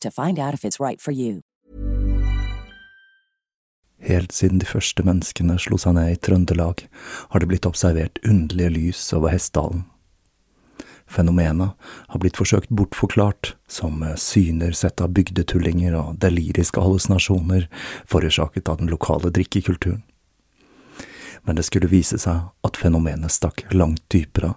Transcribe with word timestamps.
to 0.00 0.10
find 0.10 0.38
out 0.38 0.54
if 0.54 0.64
it's 0.64 0.80
right 0.80 1.00
for 1.00 1.12
you. 1.12 1.42
Helt 3.98 4.32
siden 4.32 4.58
de 4.58 4.66
første 4.66 5.02
menneskene 5.02 5.56
slo 5.58 5.78
seg 5.80 5.96
ned 5.96 6.12
i 6.12 6.16
Trøndelag, 6.20 6.84
har 7.32 7.40
det 7.40 7.48
blitt 7.48 7.66
observert 7.66 8.20
underlige 8.24 8.70
lys 8.70 9.12
over 9.16 9.32
Hessdalen. 9.32 9.86
Fenomenet 11.06 11.70
har 12.08 12.20
blitt 12.20 12.36
forsøkt 12.36 12.68
bortforklart 12.68 13.54
som 13.70 14.02
syner 14.18 14.74
sett 14.74 15.00
av 15.00 15.14
bygdetullinger 15.14 15.94
og 15.94 16.18
deliriske 16.22 16.82
hallusinasjoner 16.82 17.68
forårsaket 18.10 18.68
av 18.68 18.82
den 18.82 18.90
lokale 18.90 19.30
drikkekulturen. 19.30 20.02
Men 21.46 21.56
det 21.56 21.68
skulle 21.68 21.90
vise 21.90 22.18
seg 22.18 22.50
at 22.66 22.78
fenomenet 22.80 23.30
stakk 23.30 23.62
langt 23.70 24.02
dypere 24.10 24.56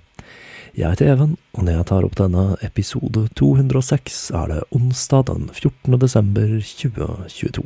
Jeg 0.71 0.93
heter 0.93 1.09
Even, 1.11 1.33
og 1.51 1.65
når 1.67 1.73
jeg 1.73 1.85
tar 1.89 2.05
opp 2.07 2.13
denne 2.15 2.43
episode 2.63 3.25
206, 3.35 4.19
er 4.39 4.45
det 4.47 4.59
onsdag 4.71 5.25
den 5.27 5.49
14. 5.51 5.97
desember 5.99 6.53
2022. 6.63 7.65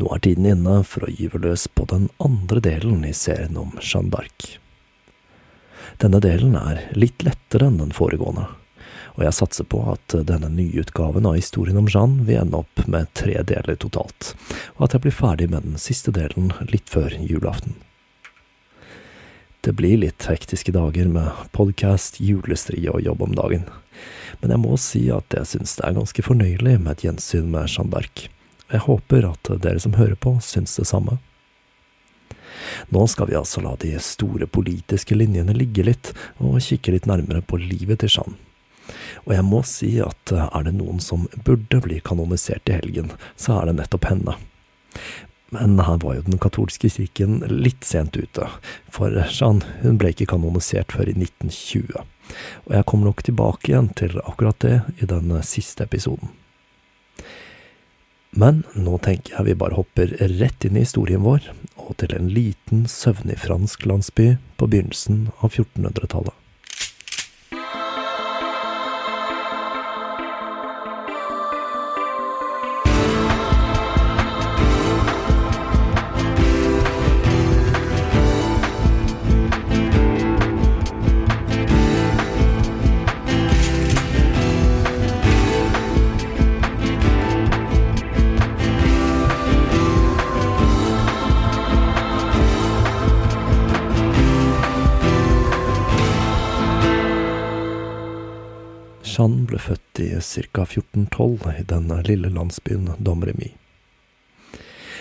Nå 0.00 0.08
er 0.14 0.22
tiden 0.24 0.48
inne 0.48 0.78
for 0.88 1.04
å 1.04 1.12
gyve 1.12 1.42
løs 1.44 1.66
på 1.68 1.84
den 1.90 2.06
andre 2.24 2.62
delen 2.64 3.04
i 3.04 3.12
serien 3.12 3.58
om 3.60 3.76
Jeanne 3.84 4.08
d'Arc. 4.14 4.46
Denne 6.00 6.22
delen 6.24 6.56
er 6.56 6.86
litt 6.96 7.20
lettere 7.26 7.68
enn 7.68 7.76
den 7.82 7.92
foregående, 7.92 8.46
og 9.18 9.20
jeg 9.26 9.36
satser 9.42 9.68
på 9.68 9.82
at 9.92 10.16
denne 10.24 10.48
nyutgaven 10.48 11.28
av 11.28 11.36
historien 11.36 11.82
om 11.82 11.92
Jeanne 11.92 12.24
vil 12.24 12.40
ende 12.46 12.64
opp 12.64 12.86
med 12.88 13.12
tre 13.12 13.36
deler 13.44 13.76
totalt, 13.76 14.32
og 14.78 14.88
at 14.88 14.96
jeg 14.96 15.04
blir 15.04 15.18
ferdig 15.20 15.52
med 15.52 15.68
den 15.68 15.76
siste 15.76 16.16
delen 16.16 16.54
litt 16.72 16.88
før 16.88 17.12
julaften. 17.20 17.76
Det 19.60 19.72
blir 19.76 19.98
litt 20.00 20.24
hektiske 20.24 20.72
dager 20.72 21.04
med 21.12 21.36
podkast, 21.52 22.16
julestri 22.24 22.86
og 22.88 23.02
jobb 23.04 23.26
om 23.26 23.34
dagen, 23.36 23.66
men 24.40 24.54
jeg 24.54 24.60
må 24.62 24.78
si 24.80 25.02
at 25.12 25.36
jeg 25.36 25.50
synes 25.50 25.74
det 25.76 25.84
er 25.84 25.98
ganske 25.98 26.24
fornøyelig 26.24 26.78
med 26.80 26.88
et 26.94 27.04
gjensyn 27.04 27.50
med 27.52 27.68
Jeanne 27.68 27.92
d'Arc. 27.92 28.22
Jeg 28.72 28.80
håper 28.86 29.26
at 29.28 29.50
dere 29.60 29.82
som 29.84 29.98
hører 29.98 30.16
på, 30.16 30.38
syns 30.40 30.78
det 30.80 30.86
samme. 30.88 31.18
Nå 32.88 33.04
skal 33.12 33.28
vi 33.28 33.36
altså 33.36 33.60
la 33.60 33.74
de 33.84 33.92
store 34.00 34.48
politiske 34.48 35.18
linjene 35.18 35.52
ligge 35.52 35.84
litt, 35.84 36.14
og 36.40 36.56
kikke 36.64 36.96
litt 36.96 37.10
nærmere 37.10 37.44
på 37.44 37.60
livet 37.60 38.00
til 38.00 38.14
Jeanne. 38.16 38.40
Og 39.26 39.34
jeg 39.36 39.44
må 39.44 39.60
si 39.68 39.98
at 40.00 40.32
er 40.40 40.70
det 40.70 40.78
noen 40.78 41.04
som 41.04 41.28
burde 41.44 41.84
bli 41.84 42.00
kanonisert 42.00 42.72
i 42.72 42.80
helgen, 42.80 43.12
så 43.36 43.60
er 43.60 43.68
det 43.68 43.82
nettopp 43.82 44.08
henne. 44.08 44.40
Men 45.50 45.78
her 45.82 45.98
var 46.02 46.16
jo 46.16 46.26
den 46.26 46.38
katolske 46.42 46.90
kirken 46.92 47.40
litt 47.50 47.86
sent 47.86 48.16
ute, 48.16 48.46
for 48.90 49.14
Jeanne 49.26 49.66
hun 49.82 49.98
ble 49.98 50.12
ikke 50.14 50.30
kanonisert 50.30 50.94
før 50.94 51.10
i 51.10 51.16
1920. 51.18 52.04
Og 52.68 52.74
jeg 52.76 52.86
kommer 52.86 53.10
nok 53.10 53.24
tilbake 53.26 53.72
igjen 53.72 53.90
til 53.98 54.20
akkurat 54.22 54.60
det 54.62 54.76
i 55.02 55.10
den 55.10 55.32
siste 55.46 55.88
episoden. 55.88 56.30
Men 58.30 58.62
nå 58.78 59.00
tenker 59.02 59.34
jeg 59.34 59.48
vi 59.48 59.58
bare 59.58 59.74
hopper 59.74 60.14
rett 60.38 60.64
inn 60.66 60.78
i 60.78 60.84
historien 60.84 61.24
vår, 61.26 61.50
og 61.82 61.96
til 61.98 62.14
en 62.14 62.30
liten, 62.30 62.84
søvnig 62.86 63.40
fransk 63.42 63.88
landsby 63.90 64.36
på 64.60 64.70
begynnelsen 64.70 65.24
av 65.40 65.50
1400-tallet. 65.50 66.39
I 100.00 100.10
ca. 100.20 100.64
1412 100.66 101.52
i 101.58 101.64
den 101.68 101.90
lille 102.06 102.30
landsbyen 102.32 102.92
Domremy. 102.98 103.52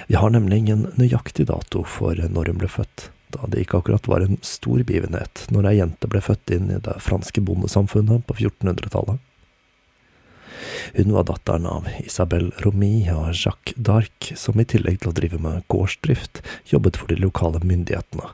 Vi 0.08 0.16
har 0.16 0.30
nemlig 0.30 0.58
ingen 0.58 0.88
nøyaktig 0.96 1.46
dato 1.50 1.84
for 1.86 2.18
når 2.18 2.52
hun 2.52 2.62
ble 2.62 2.70
født, 2.72 3.10
da 3.30 3.46
det 3.52 3.64
ikke 3.64 3.82
akkurat 3.82 4.08
var 4.10 4.26
en 4.26 4.40
stor 4.42 4.82
begivenhet 4.82 5.44
når 5.54 5.68
ei 5.70 5.76
jente 5.78 6.10
ble 6.10 6.22
født 6.24 6.54
inn 6.56 6.72
i 6.74 6.80
det 6.82 6.96
franske 7.04 7.44
bondesamfunnet 7.46 8.26
på 8.26 8.38
1400-tallet. 8.40 9.20
Hun 10.96 11.14
var 11.14 11.28
datteren 11.30 11.68
av 11.70 11.88
Isabel 12.02 12.50
Romy 12.64 13.06
og 13.14 13.30
Jacques 13.34 13.78
d'Arc, 13.78 14.32
som 14.36 14.60
i 14.60 14.66
tillegg 14.68 15.00
til 15.04 15.12
å 15.12 15.16
drive 15.16 15.40
med 15.42 15.68
gårdsdrift, 15.72 16.42
jobbet 16.72 16.98
for 17.00 17.12
de 17.12 17.20
lokale 17.22 17.62
myndighetene, 17.64 18.34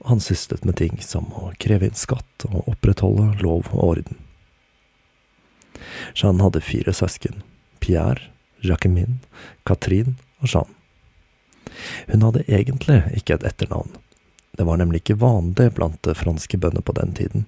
og 0.00 0.08
han 0.14 0.24
syslet 0.24 0.64
med 0.64 0.80
ting 0.80 0.98
som 1.04 1.28
å 1.36 1.52
kreve 1.60 1.90
inn 1.90 1.98
skatt 1.98 2.48
og 2.48 2.64
opprettholde 2.64 3.34
lov 3.44 3.68
og 3.74 3.84
orden. 3.92 4.24
Jeanne 6.14 6.42
hadde 6.44 6.62
fire 6.64 6.94
søsken, 6.96 7.42
Pierre, 7.80 8.30
Jacquemin, 8.64 9.20
Catherine 9.66 10.16
og 10.40 10.52
Jeanne. 10.52 10.76
Hun 12.10 12.24
hadde 12.26 12.44
egentlig 12.48 13.02
ikke 13.16 13.38
et 13.38 13.46
etternavn. 13.46 13.92
Det 14.58 14.66
var 14.66 14.80
nemlig 14.80 15.00
ikke 15.00 15.20
vanlig 15.22 15.70
blant 15.76 16.08
franske 16.18 16.58
bønder 16.60 16.82
på 16.84 16.92
den 16.98 17.14
tiden, 17.16 17.46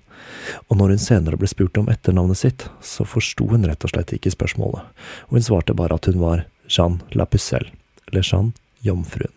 og 0.71 0.79
når 0.79 0.94
hun 0.94 1.03
senere 1.03 1.37
ble 1.37 1.50
spurt 1.50 1.77
om 1.81 1.91
etternavnet 1.93 2.39
sitt, 2.41 2.67
så 2.81 3.05
forsto 3.05 3.49
hun 3.50 3.67
rett 3.69 3.85
og 3.85 3.93
slett 3.93 4.15
ikke 4.17 4.33
spørsmålet, 4.33 4.87
og 5.29 5.37
hun 5.37 5.45
svarte 5.45 5.77
bare 5.77 5.99
at 5.99 6.09
hun 6.09 6.23
var 6.23 6.47
Jeanne 6.71 7.03
la 7.19 7.27
Pucelle, 7.29 7.75
eller 8.09 8.25
Jeanne 8.25 8.55
Jomfruen. 8.87 9.35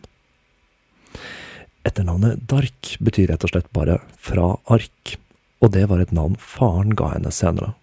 Etternavnet 1.85 2.45
Dark 2.49 2.95
betyr 3.03 3.33
rett 3.33 3.43
og 3.45 3.51
slett 3.51 3.67
bare 3.75 3.99
fra 4.17 4.53
ark, 4.71 5.17
og 5.61 5.73
det 5.75 5.87
var 5.89 6.01
et 6.01 6.13
navn 6.15 6.37
faren 6.41 6.95
ga 6.97 7.11
henne 7.17 7.33
senere. 7.33 7.73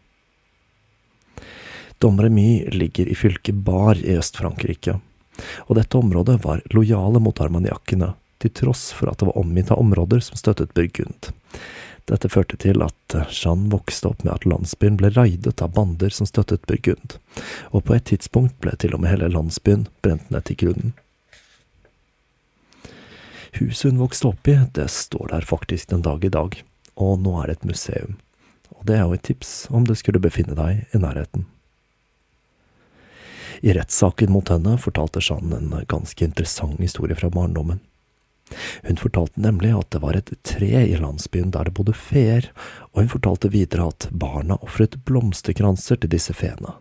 Domremy 2.02 2.68
ligger 2.74 3.06
i 3.06 3.14
fylket 3.14 3.54
Bar 3.54 3.94
i 3.94 4.16
Øst-Frankrike, 4.18 4.96
og 5.66 5.76
dette 5.78 5.98
området 5.98 6.40
var 6.42 6.64
lojale 6.74 7.20
mot 7.22 7.38
armaniakkene, 7.40 8.08
til 8.42 8.50
tross 8.58 8.88
for 8.90 9.12
at 9.12 9.20
det 9.20 9.28
var 9.28 9.38
omgitt 9.38 9.70
av 9.70 9.78
områder 9.78 10.18
som 10.26 10.40
støttet 10.40 10.74
Burgund. 10.74 11.30
Dette 12.10 12.26
førte 12.26 12.58
til 12.58 12.82
at 12.82 13.16
Jeanne 13.30 13.70
vokste 13.70 14.10
opp 14.10 14.24
med 14.26 14.32
at 14.34 14.48
landsbyen 14.50 14.98
ble 14.98 15.12
raidet 15.14 15.62
av 15.62 15.76
bander 15.76 16.10
som 16.10 16.26
støttet 16.26 16.66
Burgund, 16.66 17.14
og 17.70 17.86
på 17.86 17.94
et 17.94 18.08
tidspunkt 18.10 18.58
ble 18.58 18.74
til 18.82 18.98
og 18.98 19.04
med 19.04 19.14
hele 19.14 19.30
landsbyen 19.30 19.86
brent 20.02 20.34
ned 20.34 20.48
til 20.50 20.58
grunnen. 20.64 20.98
Huset 23.60 23.92
hun 23.92 24.02
vokste 24.02 24.32
opp 24.34 24.50
i, 24.50 24.58
det 24.74 24.90
står 24.90 25.36
der 25.36 25.46
faktisk 25.46 25.94
den 25.94 26.02
dag 26.02 26.26
i 26.26 26.34
dag, 26.34 26.58
og 26.98 27.18
nå 27.22 27.38
er 27.38 27.52
det 27.52 27.60
et 27.60 27.70
museum. 27.76 28.18
Og 28.74 28.86
det 28.90 28.98
er 28.98 29.06
jo 29.06 29.14
et 29.14 29.28
tips 29.30 29.56
om 29.70 29.86
du 29.86 29.94
skulle 29.94 30.18
befinne 30.18 30.58
deg 30.58 30.88
i 30.90 30.98
nærheten. 30.98 31.46
I 33.62 33.72
rettssaken 33.72 34.32
mot 34.34 34.48
henne 34.50 34.74
fortalte 34.78 35.20
Jeanne 35.22 35.56
en 35.56 35.74
ganske 35.88 36.24
interessant 36.24 36.80
historie 36.82 37.14
fra 37.14 37.30
barndommen. 37.30 37.78
Hun 38.82 38.98
fortalte 38.98 39.40
nemlig 39.40 39.70
at 39.78 39.92
det 39.94 40.00
var 40.02 40.18
et 40.18 40.32
tre 40.42 40.80
i 40.82 40.96
landsbyen 40.98 41.52
der 41.54 41.68
det 41.68 41.76
bodde 41.78 41.94
feer, 41.94 42.48
og 42.90 43.04
hun 43.04 43.12
fortalte 43.12 43.52
videre 43.54 43.86
at 43.92 44.08
barna 44.10 44.58
ofret 44.66 44.98
blomsterkranser 45.06 46.02
til 46.02 46.10
disse 46.10 46.34
feene, 46.34 46.74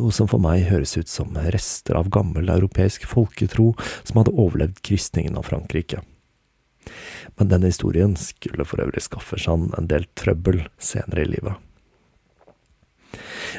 noe 0.00 0.14
som 0.16 0.32
for 0.32 0.40
meg 0.40 0.64
høres 0.72 0.96
ut 0.96 1.12
som 1.12 1.36
rester 1.52 2.00
av 2.00 2.08
gammel 2.16 2.48
europeisk 2.56 3.04
folketro 3.12 3.74
som 4.00 4.22
hadde 4.22 4.32
overlevd 4.32 4.80
kristningen 4.88 5.36
av 5.36 5.52
Frankrike. 5.52 6.00
Men 7.36 7.52
denne 7.52 7.68
historien 7.68 8.16
skulle 8.16 8.64
for 8.64 8.80
øvrig 8.80 9.04
skaffe 9.04 9.36
seg 9.36 9.68
en 9.76 9.92
del 9.92 10.08
trøbbel 10.16 10.64
senere 10.80 11.28
i 11.28 11.32
livet. 11.36 11.67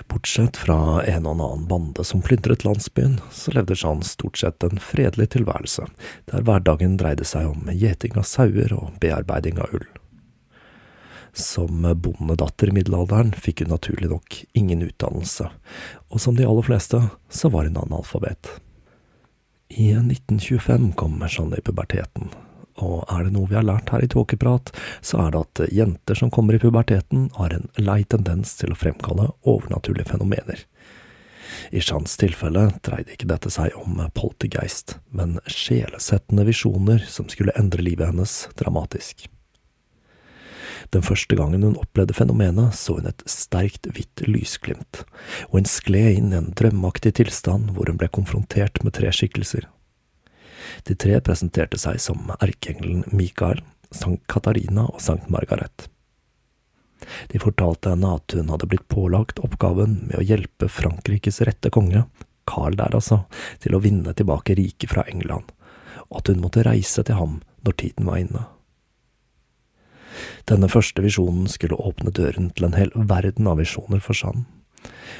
Bortsett 0.09 0.57
fra 0.57 1.03
en 1.03 1.27
og 1.27 1.35
annen 1.35 1.67
bande 1.69 2.03
som 2.07 2.23
plyndret 2.25 2.65
landsbyen, 2.65 3.19
så 3.31 3.53
levde 3.55 3.77
Jean 3.77 4.03
stort 4.05 4.39
sett 4.41 4.63
en 4.65 4.81
fredelig 4.81 5.31
tilværelse, 5.35 5.87
der 6.31 6.45
hverdagen 6.45 6.97
dreide 6.99 7.27
seg 7.27 7.49
om 7.51 7.69
gjeting 7.71 8.17
av 8.19 8.27
sauer 8.29 8.73
og 8.75 8.97
bearbeiding 9.03 9.61
av 9.61 9.75
ull. 9.75 9.87
Som 11.33 11.85
bondedatter 12.01 12.71
i 12.71 12.75
middelalderen 12.75 13.31
fikk 13.37 13.63
hun 13.63 13.73
naturlig 13.75 14.09
nok 14.11 14.41
ingen 14.57 14.81
utdannelse, 14.87 15.51
og 16.09 16.21
som 16.23 16.35
de 16.35 16.47
aller 16.47 16.65
fleste, 16.65 17.03
så 17.29 17.53
var 17.53 17.69
hun 17.69 17.77
analfabet. 17.79 18.49
I 19.69 19.91
1925 19.93 20.93
kom 20.97 21.21
Jeanne 21.29 21.61
i 21.61 21.65
puberteten, 21.65 22.31
og 22.83 23.05
er 23.11 23.25
det 23.25 23.33
noe 23.35 23.49
vi 23.49 23.57
har 23.57 23.67
lært 23.67 23.91
her 23.93 24.03
i 24.03 24.09
Tåkeprat, 24.11 24.71
så 25.01 25.23
er 25.25 25.33
det 25.35 25.43
at 25.45 25.73
jenter 25.75 26.19
som 26.19 26.31
kommer 26.33 26.55
i 26.55 26.61
puberteten, 26.61 27.29
har 27.37 27.55
en 27.55 27.69
lei 27.77 28.01
tendens 28.09 28.55
til 28.59 28.73
å 28.73 28.79
fremkalle 28.79 29.31
overnaturlige 29.47 30.11
fenomener. 30.11 30.65
I 31.71 31.81
Shans 31.81 32.15
tilfelle 32.17 32.67
dreide 32.85 33.13
ikke 33.13 33.29
dette 33.29 33.51
seg 33.53 33.75
om 33.77 33.99
poltergeist, 34.15 34.97
men 35.09 35.39
sjelesettende 35.49 36.45
visjoner 36.47 37.03
som 37.09 37.29
skulle 37.29 37.55
endre 37.59 37.85
livet 37.85 38.11
hennes 38.11 38.41
dramatisk. 38.59 39.27
Den 40.93 41.03
første 41.05 41.35
gangen 41.37 41.65
hun 41.65 41.77
opplevde 41.77 42.15
fenomenet, 42.17 42.73
så 42.77 42.97
hun 42.97 43.09
et 43.09 43.25
sterkt 43.29 43.89
hvitt 43.93 44.23
lysglimt, 44.25 45.03
og 45.49 45.59
hun 45.59 45.69
skled 45.69 46.21
inn 46.21 46.31
i 46.33 46.39
en 46.39 46.53
drømmeaktig 46.57 47.17
tilstand 47.19 47.75
hvor 47.75 47.91
hun 47.91 47.99
ble 47.99 48.09
konfrontert 48.13 48.81
med 48.85 48.95
tre 48.97 49.11
skikkelser. 49.13 49.67
De 50.87 50.95
tre 50.95 51.19
presenterte 51.25 51.79
seg 51.79 51.99
som 52.03 52.31
erkeengelen 52.39 53.05
Mikael, 53.15 53.61
Sankt 53.91 54.27
Katarina 54.29 54.85
og 54.89 55.01
Sankt 55.01 55.29
Margaret. 55.33 55.87
De 57.31 57.39
fortalte 57.41 57.93
henne 57.93 58.11
at 58.19 58.35
hun 58.35 58.51
hadde 58.51 58.67
blitt 58.69 58.87
pålagt 58.91 59.39
oppgaven 59.41 59.95
med 60.09 60.19
å 60.19 60.25
hjelpe 60.25 60.69
Frankrikes 60.69 61.41
rette 61.47 61.71
konge, 61.73 62.03
Carl 62.49 62.75
der 62.77 62.95
altså, 62.97 63.23
til 63.63 63.77
å 63.77 63.81
vinne 63.83 64.13
tilbake 64.17 64.57
riket 64.57 64.91
fra 64.93 65.05
England, 65.09 65.51
og 66.09 66.21
at 66.21 66.31
hun 66.31 66.41
måtte 66.43 66.65
reise 66.67 67.05
til 67.05 67.19
ham 67.19 67.39
når 67.65 67.77
tiden 67.81 68.09
var 68.09 68.21
inne. 68.21 68.45
Denne 70.49 70.67
første 70.71 71.03
visjonen 71.05 71.47
skulle 71.47 71.79
åpne 71.79 72.11
døren 72.11 72.49
til 72.55 72.67
en 72.67 72.75
hel 72.75 72.91
verden 72.93 73.47
av 73.47 73.61
visjoner 73.61 74.01
for 74.03 74.17
Jeanne 74.17 74.58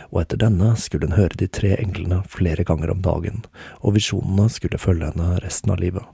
og 0.09 0.21
etter 0.23 0.39
denne 0.41 0.71
skulle 0.81 1.09
hun 1.09 1.17
høre 1.17 1.38
de 1.39 1.47
tre 1.47 1.75
englene 1.77 2.21
flere 2.29 2.65
ganger 2.67 2.94
om 2.94 3.03
dagen, 3.06 3.44
og 3.81 3.97
visjonene 3.97 4.47
skulle 4.53 4.81
følge 4.81 5.11
henne 5.11 5.38
resten 5.44 5.73
av 5.73 5.81
livet. 5.83 6.06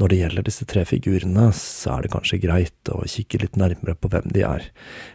Når 0.00 0.10
det 0.10 0.18
gjelder 0.18 0.46
disse 0.46 0.66
tre 0.66 0.82
figurene, 0.88 1.50
så 1.54 1.94
er 1.94 2.04
det 2.04 2.12
kanskje 2.14 2.40
greit 2.42 2.90
å 2.90 3.04
kikke 3.06 3.42
litt 3.44 3.58
nærmere 3.60 3.94
på 3.94 4.10
hvem 4.10 4.32
de 4.34 4.42
er, 4.46 4.66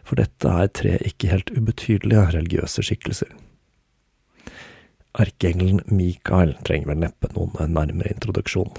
for 0.07 0.19
dette 0.21 0.47
er 0.47 0.71
tre 0.71 0.95
ikke 1.09 1.31
helt 1.33 1.51
ubetydelige 1.51 2.29
religiøse 2.37 2.85
skikkelser. 2.85 3.33
Erkeengelen 5.19 5.81
Mikael 5.89 6.53
trenger 6.63 6.93
vel 6.93 7.01
neppe 7.03 7.31
noen 7.33 7.73
nærmere 7.73 8.13
introduksjon. 8.13 8.71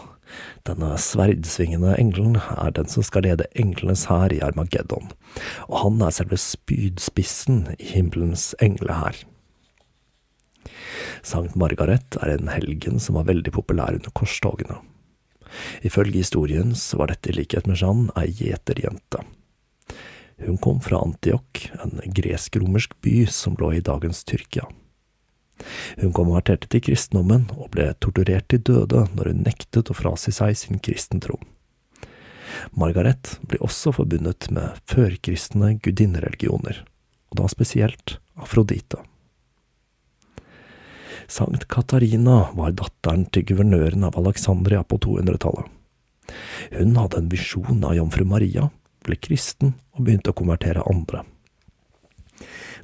Denne 0.68 0.92
sverdsvingende 1.00 1.96
engelen 1.98 2.38
er 2.38 2.74
den 2.76 2.88
som 2.90 3.04
skal 3.06 3.26
lede 3.26 3.48
englenes 3.58 4.06
hær 4.10 4.32
i 4.34 4.42
Armageddon, 4.44 5.10
og 5.68 5.76
han 5.84 6.00
er 6.04 6.14
selve 6.14 6.38
spydspissen 6.40 7.64
i 7.78 7.90
himmelens 7.94 8.52
englehær. 8.62 9.24
Sankt 11.26 11.56
Margaret 11.58 12.16
er 12.20 12.36
en 12.36 12.50
helgen 12.52 13.00
som 13.02 13.18
var 13.18 13.28
veldig 13.28 13.52
populær 13.54 13.96
under 13.96 14.12
korstogene. 14.16 14.78
Ifølge 15.82 16.22
historien 16.22 16.74
så 16.78 17.00
var 17.00 17.10
dette 17.10 17.32
i 17.32 17.36
likhet 17.40 17.66
med 17.66 17.80
Jeanne 17.80 18.12
ei 18.20 18.30
gjeterjente. 18.38 19.24
Hun 20.40 20.60
kom 20.62 20.78
fra 20.80 21.02
Antioch, 21.04 21.66
en 21.82 22.00
gresk-romersk 22.16 22.94
by 23.04 23.26
som 23.28 23.58
lå 23.60 23.74
i 23.76 23.82
dagens 23.84 24.22
Tyrkia. 24.24 24.64
Hun 26.00 26.14
konverterte 26.16 26.68
til 26.70 26.82
kristendommen 26.90 27.48
og 27.56 27.70
ble 27.74 27.90
torturert 28.02 28.48
til 28.52 28.62
døde 28.66 29.06
når 29.16 29.32
hun 29.32 29.44
nektet 29.46 29.90
å 29.90 29.96
frasi 29.96 30.34
seg 30.34 30.56
sin 30.58 30.80
kristentro. 30.82 31.38
Margaret 32.76 33.36
ble 33.46 33.60
også 33.64 33.92
forbundet 33.94 34.48
med 34.54 34.80
førkristne 34.90 35.76
gudinnereligioner, 35.84 36.82
og 37.30 37.40
da 37.40 37.48
spesielt 37.50 38.18
Afrodite. 38.40 39.02
Sankt 41.30 41.68
Katarina 41.70 42.48
var 42.58 42.74
datteren 42.74 43.26
til 43.30 43.44
guvernøren 43.52 44.06
av 44.08 44.16
Alexandria 44.18 44.82
på 44.82 44.98
200-tallet. 45.04 45.68
Hun 46.74 46.96
hadde 46.98 47.20
en 47.20 47.30
visjon 47.30 47.84
av 47.86 47.94
jomfru 47.98 48.24
Maria, 48.26 48.68
ble 49.06 49.18
kristen 49.18 49.74
og 49.94 50.06
begynte 50.06 50.32
å 50.32 50.36
konvertere 50.36 50.84
andre. 50.90 51.22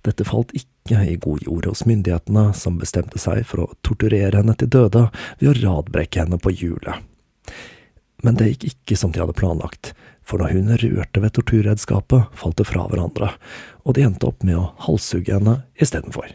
Dette 0.05 0.27
falt 0.29 0.53
ikke 0.57 1.01
i 1.07 1.17
god 1.21 1.45
jord 1.47 1.69
hos 1.71 1.85
myndighetene, 1.89 2.51
som 2.55 2.81
bestemte 2.81 3.21
seg 3.23 3.45
for 3.49 3.65
å 3.65 3.73
torturere 3.87 4.43
henne 4.43 4.57
til 4.59 4.71
døde 4.73 5.07
ved 5.41 5.51
å 5.53 5.57
radbrekke 5.61 6.25
henne 6.25 6.41
på 6.43 6.53
hjulet. 6.55 7.05
Men 8.25 8.39
det 8.39 8.49
gikk 8.53 8.71
ikke 8.73 8.99
som 8.99 9.13
de 9.13 9.23
hadde 9.23 9.37
planlagt, 9.37 9.93
for 10.27 10.43
da 10.43 10.51
hun 10.51 10.73
rørte 10.73 11.23
ved 11.23 11.37
torturredskapet, 11.37 12.33
falt 12.35 12.59
det 12.59 12.67
fra 12.67 12.89
hverandre, 12.91 13.31
og 13.87 13.95
de 13.95 14.07
endte 14.07 14.27
opp 14.27 14.43
med 14.47 14.59
å 14.59 14.73
halshugge 14.89 15.37
henne 15.37 15.61
istedenfor. 15.79 16.33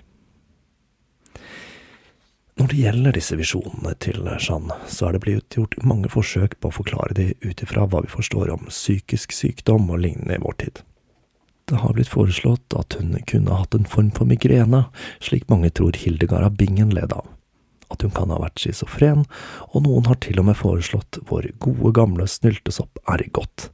Når 2.59 2.67
det 2.69 2.77
gjelder 2.77 3.15
disse 3.15 3.35
visjonene 3.39 3.95
til 4.03 4.21
Jeanne, 4.27 4.75
så 4.85 5.07
er 5.07 5.15
det 5.15 5.23
blitt 5.23 5.55
gjort 5.57 5.79
mange 5.87 6.11
forsøk 6.13 6.59
på 6.61 6.69
å 6.69 6.75
forklare 6.75 7.15
de 7.17 7.31
ut 7.41 7.63
ifra 7.63 7.87
hva 7.89 8.03
vi 8.05 8.11
forstår 8.11 8.51
om 8.53 8.67
psykisk 8.69 9.33
sykdom 9.33 9.89
og 9.89 10.03
lignende 10.03 10.37
i 10.37 10.43
vår 10.43 10.57
tid. 10.61 10.83
Det 11.71 11.77
har 11.79 11.93
blitt 11.93 12.09
foreslått 12.11 12.73
at 12.75 12.97
hun 12.99 13.13
kunne 13.31 13.55
hatt 13.55 13.75
en 13.77 13.85
form 13.87 14.09
for 14.11 14.27
migrene, 14.27 14.81
slik 15.23 15.45
mange 15.47 15.69
tror 15.71 15.95
Hildegard 15.95 16.43
av 16.43 16.57
Bingen 16.59 16.89
led 16.91 17.13
av. 17.15 17.29
At 17.87 18.03
hun 18.03 18.11
kan 18.11 18.33
ha 18.33 18.41
vært 18.41 18.59
schizofren, 18.59 19.23
og 19.71 19.85
noen 19.85 20.09
har 20.09 20.19
til 20.19 20.41
og 20.41 20.49
med 20.49 20.59
foreslått 20.59 21.21
vår 21.29 21.47
gode 21.63 21.93
gamle 21.95 22.27
snyltesopp 22.27 22.99
Ergot. 23.15 23.69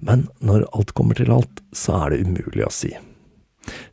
Men 0.00 0.30
når 0.40 0.64
alt 0.72 0.94
kommer 0.96 1.20
til 1.20 1.34
alt, 1.36 1.60
så 1.76 2.06
er 2.06 2.14
det 2.14 2.24
umulig 2.24 2.64
å 2.64 2.72
si. 2.72 2.94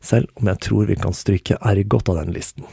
Selv 0.00 0.32
om 0.40 0.48
jeg 0.48 0.64
tror 0.64 0.88
vi 0.88 0.96
kan 1.04 1.12
stryke 1.12 1.60
Ergot 1.60 2.08
av 2.08 2.22
den 2.22 2.32
listen. 2.32 2.64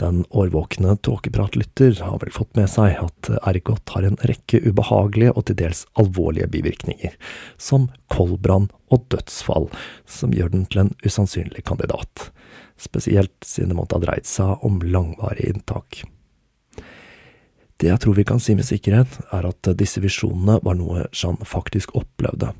Den 0.00 0.24
årvåkne 0.30 0.96
tåkepratlytter 1.04 2.00
har 2.04 2.18
vel 2.22 2.34
fått 2.34 2.54
med 2.58 2.70
seg 2.72 2.98
at 3.02 3.30
Ergot 3.42 3.94
har 3.94 4.06
en 4.08 4.18
rekke 4.30 4.60
ubehagelige 4.64 5.34
og 5.34 5.48
til 5.48 5.58
dels 5.62 5.84
alvorlige 6.00 6.50
bivirkninger, 6.52 7.16
som 7.56 7.88
koldbrann 8.12 8.70
og 8.94 9.08
dødsfall, 9.12 9.70
som 10.08 10.34
gjør 10.36 10.54
den 10.54 10.68
til 10.68 10.84
en 10.86 10.94
usannsynlig 11.04 11.64
kandidat, 11.68 12.30
spesielt 12.80 13.34
siden 13.44 13.74
det 13.74 13.80
måtte 13.80 13.98
ha 13.98 14.04
dreid 14.04 14.28
seg 14.28 14.64
om 14.66 14.80
langvarig 14.84 15.50
inntak. 15.50 16.04
Det 17.78 17.86
jeg 17.92 18.02
tror 18.02 18.16
vi 18.16 18.24
kan 18.26 18.40
si 18.42 18.56
med 18.58 18.66
sikkerhet, 18.66 19.20
er 19.30 19.46
at 19.46 19.68
disse 19.78 20.00
visjonene 20.02 20.56
var 20.66 20.74
noe 20.74 21.04
Jeanne 21.14 21.46
faktisk 21.46 21.94
opplevde, 21.98 22.50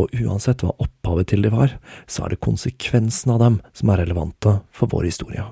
og 0.00 0.14
uansett 0.16 0.64
hva 0.64 0.72
opphavet 0.80 1.28
til 1.34 1.44
de 1.44 1.52
var, 1.52 1.76
så 2.08 2.24
er 2.24 2.32
det 2.32 2.44
konsekvensen 2.44 3.34
av 3.34 3.42
dem 3.44 3.60
som 3.76 3.92
er 3.92 4.00
relevante 4.00 4.56
for 4.72 4.88
vår 4.94 5.10
historie. 5.10 5.44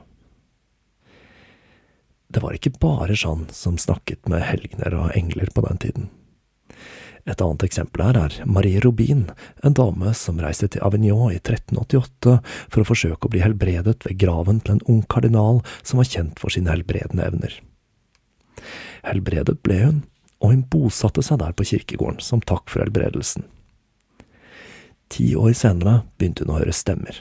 Det 2.33 2.43
var 2.43 2.57
ikke 2.57 2.75
bare 2.81 3.15
Jeanne 3.15 3.53
som 3.53 3.79
snakket 3.81 4.29
med 4.31 4.45
helgener 4.47 4.95
og 4.97 5.17
engler 5.17 5.53
på 5.55 5.65
den 5.67 5.81
tiden. 5.83 6.11
Et 7.23 7.39
annet 7.39 7.63
eksempel 7.63 8.03
her 8.03 8.17
er 8.19 8.37
Marie 8.51 8.81
Robin, 8.83 9.29
en 9.63 9.77
dame 9.79 10.11
som 10.19 10.41
reiste 10.43 10.67
til 10.75 10.83
Avignon 10.83 11.31
i 11.31 11.39
1388 11.39 12.39
for 12.43 12.83
å 12.83 12.89
forsøke 12.89 13.29
å 13.29 13.31
bli 13.31 13.45
helbredet 13.45 14.01
ved 14.09 14.19
graven 14.19 14.59
til 14.65 14.77
en 14.77 14.87
ung 14.91 15.05
kardinal 15.07 15.61
som 15.85 16.03
var 16.03 16.11
kjent 16.11 16.43
for 16.43 16.51
sine 16.51 16.73
helbredende 16.73 17.29
evner. 17.29 17.55
Helbredet 19.07 19.61
ble 19.63 19.79
hun, 19.85 20.03
og 20.43 20.57
hun 20.57 20.67
bosatte 20.67 21.23
seg 21.23 21.39
der 21.45 21.55
på 21.55 21.69
kirkegården 21.71 22.23
som 22.25 22.43
takk 22.43 22.67
for 22.71 22.83
helbredelsen. 22.83 23.47
Ti 25.13 25.35
år 25.37 25.53
senere 25.53 25.99
begynte 26.17 26.47
hun 26.47 26.55
å 26.55 26.59
høre 26.63 26.73
stemmer, 26.73 27.19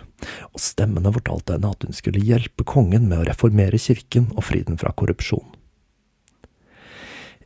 og 0.53 0.62
stemmene 0.63 1.12
fortalte 1.12 1.57
henne 1.57 1.74
at 1.74 1.83
hun 1.83 1.95
skulle 1.95 2.24
hjelpe 2.24 2.63
kongen 2.63 3.10
med 3.10 3.19
å 3.19 3.25
reformere 3.27 3.79
kirken 3.81 4.29
og 4.31 4.45
fri 4.48 4.62
den 4.63 4.79
fra 4.79 4.93
korrupsjon. 4.95 5.43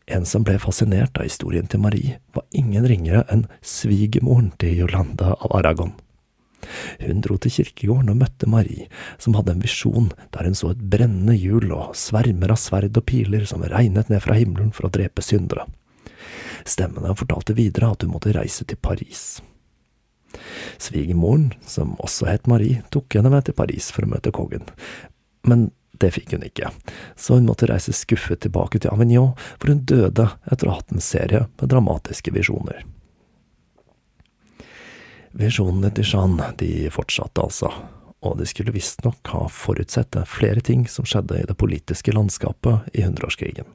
En 0.06 0.26
som 0.30 0.44
ble 0.46 0.60
fascinert 0.62 1.18
av 1.18 1.26
historien 1.26 1.66
til 1.66 1.82
Marie, 1.82 2.20
var 2.38 2.46
ingen 2.54 2.86
ringere 2.86 3.24
enn 3.34 3.48
svigermoren 3.66 4.52
til 4.62 4.84
Jolanda 4.84 5.32
av 5.34 5.56
Aragon. 5.58 5.96
Hun 7.02 7.24
dro 7.26 7.40
til 7.42 7.54
kirkegården 7.56 8.14
og 8.14 8.22
møtte 8.22 8.50
Marie, 8.50 8.86
som 9.18 9.34
hadde 9.38 9.56
en 9.56 9.66
visjon 9.66 10.12
der 10.34 10.46
hun 10.46 10.58
så 10.58 10.76
et 10.76 10.86
brennende 10.94 11.34
hjul 11.38 11.74
og 11.74 11.98
svermer 11.98 12.54
av 12.54 12.62
sverd 12.62 12.94
og 12.94 13.08
piler 13.10 13.50
som 13.50 13.66
regnet 13.66 14.14
ned 14.14 14.22
fra 14.22 14.38
himmelen 14.38 14.70
for 14.78 14.86
å 14.86 14.94
drepe 14.94 15.26
syndere. 15.26 15.66
Stemmene 16.70 17.18
fortalte 17.18 17.58
videre 17.58 17.92
at 17.94 18.06
hun 18.06 18.14
måtte 18.14 18.34
reise 18.38 18.66
til 18.66 18.78
Paris. 18.78 19.42
Svigermoren, 20.82 21.52
som 21.66 21.96
også 22.04 22.30
het 22.30 22.50
Marie, 22.52 22.84
tok 22.94 23.18
henne 23.18 23.32
med 23.34 23.48
til 23.48 23.58
Paris 23.58 23.92
for 23.94 24.06
å 24.06 24.12
møte 24.16 24.34
kongen, 24.36 24.66
men 25.46 25.70
det 26.02 26.12
fikk 26.16 26.36
hun 26.36 26.44
ikke, 26.44 26.72
så 27.16 27.38
hun 27.38 27.48
måtte 27.48 27.70
reise 27.70 27.94
skuffet 27.96 28.42
tilbake 28.44 28.82
til 28.82 28.92
Avignon, 28.92 29.34
hvor 29.60 29.72
hun 29.72 29.86
døde 29.88 30.28
etter 30.52 30.68
å 30.68 30.74
ha 30.74 30.82
hatt 30.82 30.92
en 30.92 31.04
serie 31.04 31.46
med 31.60 31.72
dramatiske 31.72 32.34
visjoner. 32.36 32.84
Visjonene 35.36 35.92
til 35.96 36.08
Jeanne 36.08 36.52
de 36.60 36.88
fortsatte 36.96 37.44
altså, 37.44 37.72
og 38.26 38.38
de 38.40 38.48
skulle 38.50 38.74
visstnok 38.76 39.34
ha 39.34 39.46
forutsett 39.52 40.16
flere 40.32 40.64
ting 40.64 40.86
som 40.90 41.08
skjedde 41.08 41.42
i 41.42 41.48
det 41.48 41.58
politiske 41.60 42.14
landskapet 42.16 42.96
i 42.96 43.04
hundreårskrigen. 43.06 43.68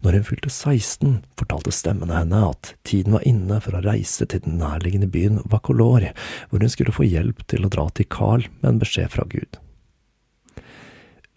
Når 0.00 0.16
hun 0.16 0.24
fylte 0.24 0.48
16, 0.48 1.16
fortalte 1.36 1.72
stemmene 1.76 2.22
henne 2.22 2.38
at 2.48 2.72
tiden 2.88 3.18
var 3.18 3.24
inne 3.28 3.58
for 3.60 3.76
å 3.76 3.82
reise 3.84 4.24
til 4.24 4.40
den 4.46 4.56
nærliggende 4.60 5.10
byen 5.12 5.42
Vacolor, 5.52 6.06
hvor 6.48 6.62
hun 6.64 6.72
skulle 6.72 6.94
få 6.96 7.04
hjelp 7.04 7.42
til 7.52 7.66
å 7.66 7.72
dra 7.72 7.84
til 7.92 8.08
Carl 8.08 8.46
med 8.62 8.68
en 8.70 8.80
beskjed 8.80 9.12
fra 9.12 9.26
Gud. 9.28 9.58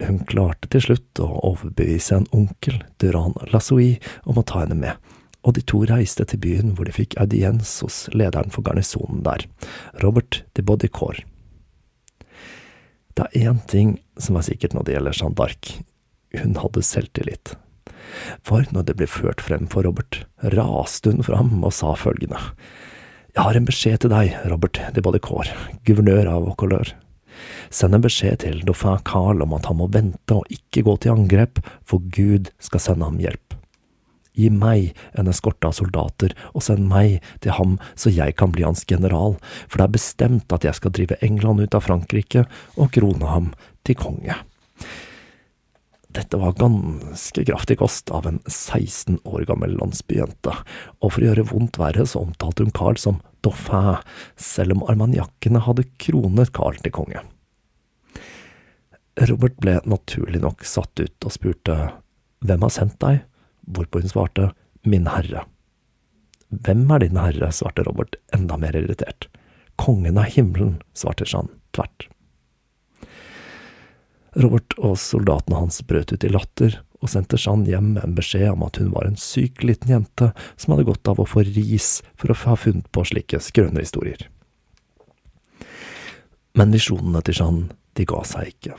Hun 0.02 0.22
klarte 0.28 0.70
til 0.72 0.82
slutt 0.82 1.20
å 1.22 1.28
overbevise 1.44 2.16
en 2.16 2.30
onkel, 2.34 2.80
Duran 2.98 3.36
Lasoui, 3.52 3.98
om 4.24 4.40
å 4.40 4.46
ta 4.48 4.64
henne 4.64 4.78
med, 4.80 5.12
og 5.44 5.58
de 5.58 5.62
to 5.68 5.82
reiste 5.88 6.24
til 6.28 6.40
byen 6.40 6.72
hvor 6.74 6.88
de 6.88 6.96
fikk 6.96 7.18
audiens 7.20 7.76
hos 7.84 8.06
lederen 8.16 8.52
for 8.52 8.64
garnisonen 8.64 9.20
der, 9.26 9.44
Robert 10.02 10.40
de 10.56 10.64
Baudicourt. 10.64 11.20
Det 13.14 13.28
er 13.28 13.52
én 13.52 13.60
ting 13.70 13.98
som 14.18 14.40
er 14.40 14.48
sikkert 14.48 14.72
når 14.74 14.88
det 14.88 14.96
gjelder 14.96 15.20
Jeanne 15.20 15.38
d'Arc, 15.38 15.74
hun 16.40 16.56
hadde 16.58 16.82
selvtillit. 16.82 17.54
For 18.46 18.66
når 18.74 18.88
det 18.88 18.98
ble 19.00 19.08
ført 19.10 19.42
frem 19.44 19.68
for 19.70 19.86
Robert, 19.86 20.24
raste 20.54 21.12
hun 21.12 21.24
fram 21.26 21.62
og 21.62 21.74
sa 21.76 21.94
følgende. 21.98 22.40
Jeg 23.34 23.42
har 23.42 23.56
en 23.58 23.66
beskjed 23.66 24.04
til 24.04 24.12
deg, 24.12 24.36
Robert 24.46 24.78
de 24.94 25.02
Baudicourt, 25.02 25.50
guvernør 25.88 26.28
av 26.30 26.44
Vaucouleur. 26.46 26.92
Send 27.74 27.96
en 27.96 28.04
beskjed 28.04 28.44
til 28.44 28.60
dauphin 28.66 29.02
Carl 29.08 29.42
om 29.42 29.56
at 29.56 29.66
han 29.66 29.80
må 29.80 29.88
vente 29.90 30.36
og 30.36 30.46
ikke 30.54 30.84
gå 30.86 30.94
til 31.02 31.16
angrep, 31.16 31.58
for 31.82 32.04
Gud 32.14 32.52
skal 32.62 32.82
sende 32.84 33.08
ham 33.08 33.18
hjelp. 33.18 33.56
Gi 34.34 34.48
meg 34.50 34.94
en 35.18 35.30
eskorte 35.30 35.66
av 35.66 35.76
soldater, 35.78 36.32
og 36.54 36.62
send 36.66 36.88
meg 36.90 37.20
til 37.42 37.54
ham 37.58 37.76
så 37.98 38.10
jeg 38.10 38.34
kan 38.38 38.54
bli 38.54 38.66
hans 38.66 38.82
general, 38.90 39.36
for 39.66 39.78
det 39.78 39.86
er 39.86 39.98
bestemt 39.98 40.54
at 40.54 40.66
jeg 40.66 40.78
skal 40.78 40.94
drive 40.94 41.18
England 41.22 41.62
ut 41.62 41.74
av 41.78 41.86
Frankrike 41.86 42.46
og 42.74 42.90
krone 42.94 43.30
ham 43.30 43.52
til 43.86 43.98
konge. 43.98 44.38
Dette 46.14 46.38
var 46.38 46.54
ganske 46.54 47.44
kraftig 47.44 47.78
kost 47.80 48.10
av 48.14 48.26
en 48.28 48.38
16 48.46 49.18
år 49.26 49.46
gammel 49.48 49.74
landsbyjente, 49.80 50.52
og 51.02 51.10
for 51.10 51.20
å 51.20 51.30
gjøre 51.30 51.46
vondt 51.50 51.78
verre 51.80 52.06
så 52.06 52.22
omtalte 52.22 52.62
hun 52.62 52.74
Carl 52.74 53.00
som 53.00 53.18
dauphin, 53.42 53.98
selv 54.38 54.76
om 54.76 54.84
armagnakkene 54.86 55.64
hadde 55.66 55.88
kronet 55.98 56.54
Carl 56.54 56.78
til 56.84 56.94
konge. 56.94 57.24
Robert 59.26 59.58
ble 59.62 59.78
naturlig 59.86 60.40
nok 60.42 60.64
satt 60.66 61.02
ut 61.02 61.26
og 61.26 61.34
spurte 61.34 61.76
hvem 62.44 62.64
har 62.66 62.72
sendt 62.74 62.98
deg, 63.02 63.20
hvorpå 63.66 64.02
hun 64.02 64.10
svarte 64.10 64.48
min 64.86 65.06
herre. 65.10 65.44
Hvem 66.54 66.86
er 66.94 67.02
din 67.02 67.18
herre, 67.18 67.50
svarte 67.54 67.86
Robert 67.86 68.18
enda 68.34 68.58
mer 68.60 68.76
irritert. 68.78 69.26
Kongen 69.80 70.18
av 70.20 70.30
himmelen, 70.30 70.76
svarte 70.94 71.26
Jeanne 71.26 71.54
tvert. 71.74 72.06
Robert 74.34 74.74
og 74.80 74.96
soldatene 74.98 75.60
hans 75.60 75.80
brøt 75.86 76.12
ut 76.14 76.26
i 76.26 76.30
latter 76.32 76.80
og 77.04 77.10
sendte 77.12 77.38
Jeanne 77.38 77.68
hjem 77.68 77.92
med 77.96 78.06
en 78.06 78.16
beskjed 78.16 78.48
om 78.54 78.64
at 78.66 78.80
hun 78.80 78.90
var 78.94 79.06
en 79.06 79.18
syk 79.20 79.62
liten 79.66 79.92
jente 79.92 80.30
som 80.56 80.72
hadde 80.74 80.86
godt 80.88 81.10
av 81.12 81.20
å 81.20 81.28
få 81.28 81.44
ris 81.46 81.98
for 82.16 82.32
å 82.32 82.38
ha 82.46 82.56
funnet 82.58 82.88
på 82.94 83.04
slike 83.10 83.42
skrønne 83.44 83.84
historier. 83.84 84.26
Men 86.54 86.74
visjonene 86.74 87.22
til 87.26 87.38
Jeanne, 87.38 87.70
de 87.94 88.06
ga 88.08 88.22
seg 88.26 88.54
ikke. 88.54 88.78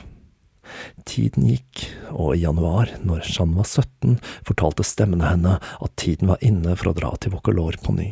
Tiden 1.06 1.46
gikk, 1.46 1.86
og 2.10 2.34
i 2.34 2.42
januar, 2.42 2.90
når 3.06 3.24
Jeanne 3.28 3.60
var 3.60 3.68
17, 3.68 4.18
fortalte 4.48 4.84
stemmene 4.84 5.28
henne 5.30 5.58
at 5.60 5.96
tiden 6.00 6.32
var 6.32 6.42
inne 6.44 6.74
for 6.76 6.90
å 6.90 6.96
dra 6.96 7.12
til 7.20 7.36
Vaucouleur 7.36 7.78
på 7.84 7.94
ny. 7.96 8.10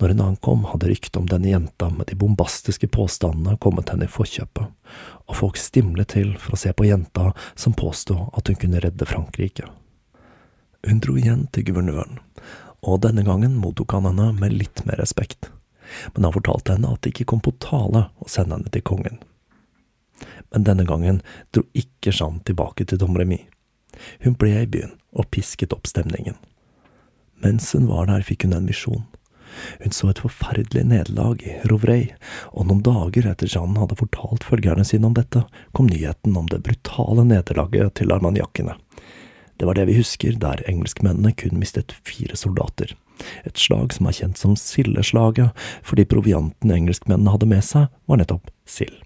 Når 0.00 0.14
hun 0.14 0.22
ankom, 0.24 0.64
hadde 0.70 0.88
ryktet 0.90 1.18
om 1.20 1.28
denne 1.28 1.50
jenta 1.50 1.90
med 1.92 2.08
de 2.08 2.16
bombastiske 2.18 2.88
påstandene 2.94 3.58
kommet 3.60 3.92
henne 3.92 4.08
i 4.08 4.12
forkjøpet, 4.12 4.72
og 5.28 5.36
folk 5.36 5.60
stimlet 5.60 6.14
til 6.16 6.32
for 6.40 6.56
å 6.56 6.60
se 6.62 6.72
på 6.76 6.88
jenta 6.88 7.30
som 7.54 7.76
påstod 7.76 8.32
at 8.38 8.48
hun 8.48 8.58
kunne 8.60 8.82
redde 8.82 9.08
Frankrike. 9.08 9.68
Hun 10.88 11.02
dro 11.04 11.16
igjen 11.20 11.46
til 11.52 11.68
guvernøren, 11.68 12.20
og 12.80 13.02
denne 13.04 13.26
gangen 13.26 13.58
mottok 13.60 13.98
han 13.98 14.08
henne 14.08 14.30
med 14.38 14.56
litt 14.56 14.84
mer 14.88 15.02
respekt, 15.02 15.50
men 16.14 16.24
han 16.24 16.36
fortalte 16.36 16.78
henne 16.78 16.94
at 16.94 17.02
det 17.04 17.12
ikke 17.12 17.32
kom 17.34 17.44
på 17.44 17.58
tale 17.60 18.08
å 18.22 18.30
sende 18.30 18.56
henne 18.56 18.72
til 18.72 18.86
kongen 18.86 19.20
men 20.50 20.64
denne 20.66 20.84
gangen 20.84 21.20
dro 21.54 21.64
ikke 21.76 22.12
Jeanne 22.12 22.42
tilbake 22.46 22.84
til 22.84 23.00
Domremy. 23.00 23.38
Hun 24.24 24.36
ble 24.38 24.54
i 24.62 24.68
byen 24.70 24.96
og 25.14 25.30
pisket 25.34 25.74
opp 25.76 25.88
stemningen. 25.90 26.36
Mens 27.40 27.70
hun 27.74 27.88
var 27.88 28.10
der, 28.10 28.24
fikk 28.26 28.44
hun 28.46 28.56
en 28.56 28.68
visjon. 28.68 29.06
Hun 29.80 29.94
så 29.94 30.10
et 30.10 30.22
forferdelig 30.22 30.84
nederlag 30.90 31.42
i 31.46 31.56
Rovrey, 31.70 32.10
og 32.52 32.68
noen 32.68 32.84
dager 32.86 33.28
etter 33.30 33.50
Jeanne 33.50 33.80
hadde 33.82 33.98
fortalt 34.00 34.46
følgerne 34.46 34.86
sine 34.86 35.08
om 35.08 35.16
dette, 35.16 35.44
kom 35.76 35.90
nyheten 35.90 36.36
om 36.36 36.48
det 36.50 36.62
brutale 36.66 37.26
nederlaget 37.26 37.98
til 38.00 38.14
armaniakkene. 38.14 38.76
Det 39.60 39.68
var 39.68 39.76
det 39.76 39.90
vi 39.90 39.98
husker, 39.98 40.38
der 40.40 40.62
engelskmennene 40.70 41.34
kun 41.36 41.58
mistet 41.60 41.92
fire 42.08 42.36
soldater. 42.36 42.94
Et 43.44 43.58
slag 43.60 43.92
som 43.92 44.08
er 44.08 44.16
kjent 44.16 44.40
som 44.40 44.56
sildeslaget, 44.56 45.52
fordi 45.84 46.06
provianten 46.08 46.72
engelskmennene 46.72 47.34
hadde 47.34 47.48
med 47.50 47.66
seg, 47.66 47.90
var 48.08 48.22
nettopp 48.22 48.48
sild. 48.64 48.96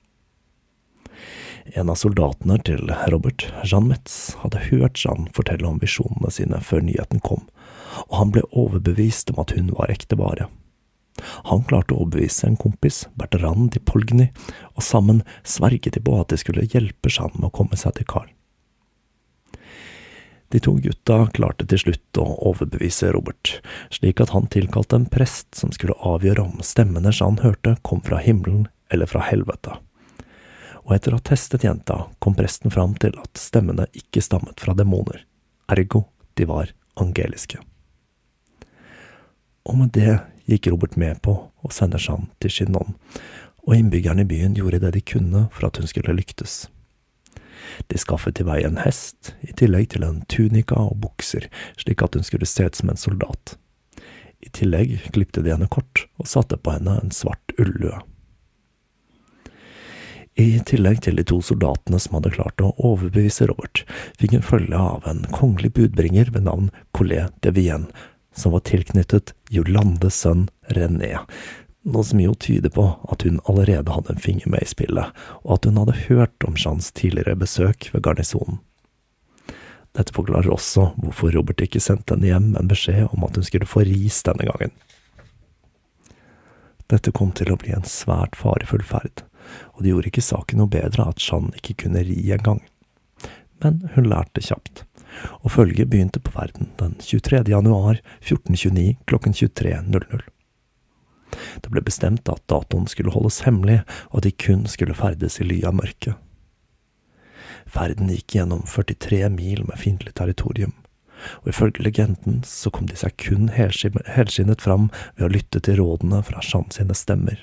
En 1.75 1.89
av 1.89 1.97
soldatene 1.97 2.59
til 2.63 2.93
Robert, 3.11 3.47
Jean 3.65 3.89
Metz, 3.89 4.35
hadde 4.43 4.63
hørt 4.69 5.01
Jeanne 5.01 5.33
fortelle 5.35 5.67
om 5.67 5.81
visjonene 5.83 6.31
sine 6.31 6.61
før 6.63 6.85
nyheten 6.85 7.23
kom, 7.25 7.47
og 8.09 8.19
han 8.19 8.35
ble 8.35 8.45
overbevist 8.51 9.33
om 9.33 9.43
at 9.45 9.55
hun 9.57 9.73
var 9.77 9.93
ekte 9.93 10.19
vare. 10.21 10.49
Han 11.51 11.63
klarte 11.69 11.95
å 11.95 12.03
overbevise 12.03 12.49
en 12.49 12.59
kompis, 12.59 13.05
Bertrand 13.15 13.71
de 13.75 13.83
Polgny, 13.87 14.31
og 14.75 14.83
sammen 14.83 15.23
sverget 15.47 15.95
de 15.95 16.03
på 16.03 16.17
at 16.19 16.33
de 16.33 16.41
skulle 16.41 16.67
hjelpe 16.67 17.13
Jeanne 17.13 17.39
med 17.39 17.53
å 17.53 17.55
komme 17.55 17.79
seg 17.79 17.97
til 17.99 18.09
Carl. 18.11 18.31
De 20.53 20.61
to 20.63 20.77
gutta 20.83 21.25
klarte 21.35 21.67
til 21.71 21.81
slutt 21.81 22.21
å 22.21 22.27
overbevise 22.51 23.11
Robert, 23.15 23.57
slik 23.95 24.21
at 24.23 24.35
han 24.35 24.51
tilkalte 24.51 25.01
en 25.01 25.09
prest 25.11 25.49
som 25.59 25.73
skulle 25.75 25.97
avgjøre 26.03 26.45
om 26.45 26.63
stemmene 26.67 27.15
Jeanne 27.15 27.43
hørte, 27.43 27.79
kom 27.83 28.03
fra 28.07 28.21
himmelen 28.23 28.69
eller 28.93 29.11
fra 29.11 29.25
helvete 29.25 29.79
og 30.85 30.95
etter 30.97 31.15
å 31.15 31.19
ha 31.19 31.25
testet 31.25 31.65
jenta 31.65 31.97
kom 32.23 32.37
presten 32.37 32.73
fram 32.73 32.95
til 33.01 33.17
at 33.21 33.41
stemmene 33.41 33.87
ikke 33.97 34.23
stammet 34.25 34.61
fra 34.61 34.77
demoner, 34.77 35.25
ergo 35.73 36.05
de 36.37 36.49
var 36.49 36.75
angeliske. 37.01 37.61
Og 39.65 39.79
med 39.81 39.95
det 39.97 40.19
gikk 40.51 40.69
Robert 40.73 40.99
med 41.01 41.23
på 41.25 41.37
å 41.65 41.73
sende 41.73 42.01
Jeanne 42.01 42.29
til 42.43 42.53
Chinon, 42.53 42.97
og 43.65 43.77
innbyggerne 43.79 44.25
i 44.25 44.29
byen 44.29 44.57
gjorde 44.59 44.83
det 44.83 44.93
de 44.99 45.05
kunne 45.15 45.47
for 45.55 45.69
at 45.69 45.81
hun 45.81 45.89
skulle 45.89 46.17
lyktes. 46.17 46.67
De 47.89 47.99
skaffet 47.99 48.37
til 48.37 48.49
vei 48.49 48.61
en 48.67 48.83
hest, 48.85 49.33
i 49.41 49.55
tillegg 49.57 49.95
til 49.95 50.05
en 50.07 50.21
tunika 50.31 50.77
og 50.77 50.99
bukser, 51.07 51.49
slik 51.81 52.05
at 52.05 52.17
hun 52.17 52.27
skulle 52.27 52.49
se 52.49 52.69
ut 52.69 52.77
som 52.77 52.93
en 52.93 53.01
soldat. 53.01 53.57
I 54.45 54.53
tillegg 54.53 54.99
klipte 55.15 55.41
de 55.41 55.55
henne 55.55 55.71
kort 55.73 56.05
og 56.21 56.29
satte 56.29 56.61
på 56.61 56.77
henne 56.77 56.99
en 57.01 57.15
svart 57.15 57.57
ullue. 57.57 57.97
I 60.35 60.59
tillegg 60.67 61.05
til 61.07 61.17
de 61.17 61.25
to 61.31 61.39
soldatene 61.47 62.01
som 62.03 62.17
hadde 62.19 62.35
klart 62.35 62.61
å 62.61 62.73
overbevise 62.75 63.47
Robert, 63.49 63.85
fikk 64.19 64.35
hun 64.35 64.45
følge 64.45 64.81
av 64.81 65.07
en 65.09 65.23
kongelig 65.33 65.71
budbringer 65.77 66.33
ved 66.35 66.49
navn 66.49 66.73
Collet 66.97 67.33
de 67.47 67.55
Vienne, 67.55 67.89
som 68.35 68.53
var 68.53 68.65
tilknyttet 68.67 69.35
Jolandes 69.51 70.19
sønn 70.25 70.49
René, 70.75 71.17
noe 71.85 72.05
som 72.05 72.21
jo 72.21 72.35
tyder 72.41 72.73
på 72.73 72.87
at 73.13 73.25
hun 73.27 73.41
allerede 73.51 73.93
hadde 73.93 74.15
en 74.15 74.23
finger 74.23 74.49
med 74.53 74.65
i 74.65 74.71
spillet, 74.71 75.13
og 75.45 75.59
at 75.59 75.69
hun 75.69 75.81
hadde 75.83 75.99
hørt 76.09 76.47
om 76.49 76.57
Jeans 76.57 76.91
tidligere 76.97 77.37
besøk 77.39 77.91
ved 77.93 78.05
garnisonen. 78.07 78.63
Dette 79.95 80.15
forklarer 80.17 80.51
også 80.51 80.89
hvorfor 80.99 81.31
Robert 81.37 81.63
ikke 81.63 81.83
sendte 81.83 82.17
henne 82.17 82.33
hjem 82.33 82.49
en 82.59 82.71
beskjed 82.71 83.13
om 83.15 83.27
at 83.29 83.37
hun 83.39 83.47
skulle 83.47 83.69
få 83.69 83.85
ris 83.87 84.25
denne 84.27 84.49
gangen. 84.49 84.73
Dette 86.91 87.15
kom 87.15 87.31
til 87.37 87.53
å 87.53 87.59
bli 87.61 87.73
en 87.77 87.87
svært 87.87 88.35
farefull 88.37 88.83
ferd, 88.85 89.23
og 89.77 89.85
det 89.85 89.93
gjorde 89.93 90.11
ikke 90.11 90.25
saken 90.25 90.61
noe 90.61 90.73
bedre 90.73 91.07
at 91.07 91.23
Jeanne 91.23 91.55
ikke 91.61 91.85
kunne 91.85 92.03
ri 92.09 92.19
engang. 92.35 92.61
Men 93.63 93.85
hun 93.95 94.11
lærte 94.11 94.43
kjapt, 94.45 94.83
og 95.43 95.53
følget 95.55 95.91
begynte 95.91 96.23
på 96.23 96.33
verden 96.35 96.71
den 96.81 96.97
23. 97.01 97.45
januar 97.53 98.01
1429 98.21 98.97
klokken 99.07 99.33
23.00. 99.33 100.25
Det 101.35 101.71
ble 101.73 101.83
bestemt 101.85 102.29
at 102.31 102.45
datoen 102.51 102.87
skulle 102.91 103.13
holdes 103.15 103.43
hemmelig, 103.47 103.81
og 104.13 104.21
at 104.21 104.29
de 104.29 104.35
kun 104.47 104.65
skulle 104.71 104.97
ferdes 104.97 105.41
i 105.41 105.49
ly 105.49 105.61
av 105.67 105.77
mørket. 105.79 106.15
Ferden 107.75 108.11
gikk 108.13 108.37
gjennom 108.37 108.63
43 108.69 109.29
mil 109.35 109.65
med 109.67 109.81
fiendtlig 109.81 110.15
territorium, 110.19 110.75
og 111.43 111.51
ifølge 111.51 111.83
legenden 111.87 112.43
så 112.47 112.71
kom 112.71 112.87
de 112.91 112.99
seg 112.99 113.17
kun 113.21 113.49
helskinnet 113.55 114.63
fram 114.63 114.91
ved 115.17 115.27
å 115.27 115.33
lytte 115.33 115.63
til 115.65 115.81
rådene 115.81 116.21
fra 116.27 116.43
Jean 116.45 116.69
sine 116.75 116.97
stemmer. 116.99 117.41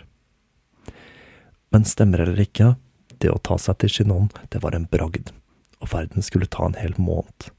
Men 1.72 1.88
stemmer 1.88 2.24
eller 2.24 2.40
ikke, 2.44 2.76
det 3.24 3.32
å 3.32 3.42
ta 3.44 3.58
seg 3.62 3.80
til 3.82 3.94
Chinon, 3.96 4.30
det 4.52 4.62
var 4.64 4.76
en 4.76 4.90
bragd, 4.92 5.32
og 5.80 5.92
ferden 5.94 6.26
skulle 6.26 6.50
ta 6.52 6.68
en 6.68 6.78
hel 6.80 6.96
måned. 7.00 7.52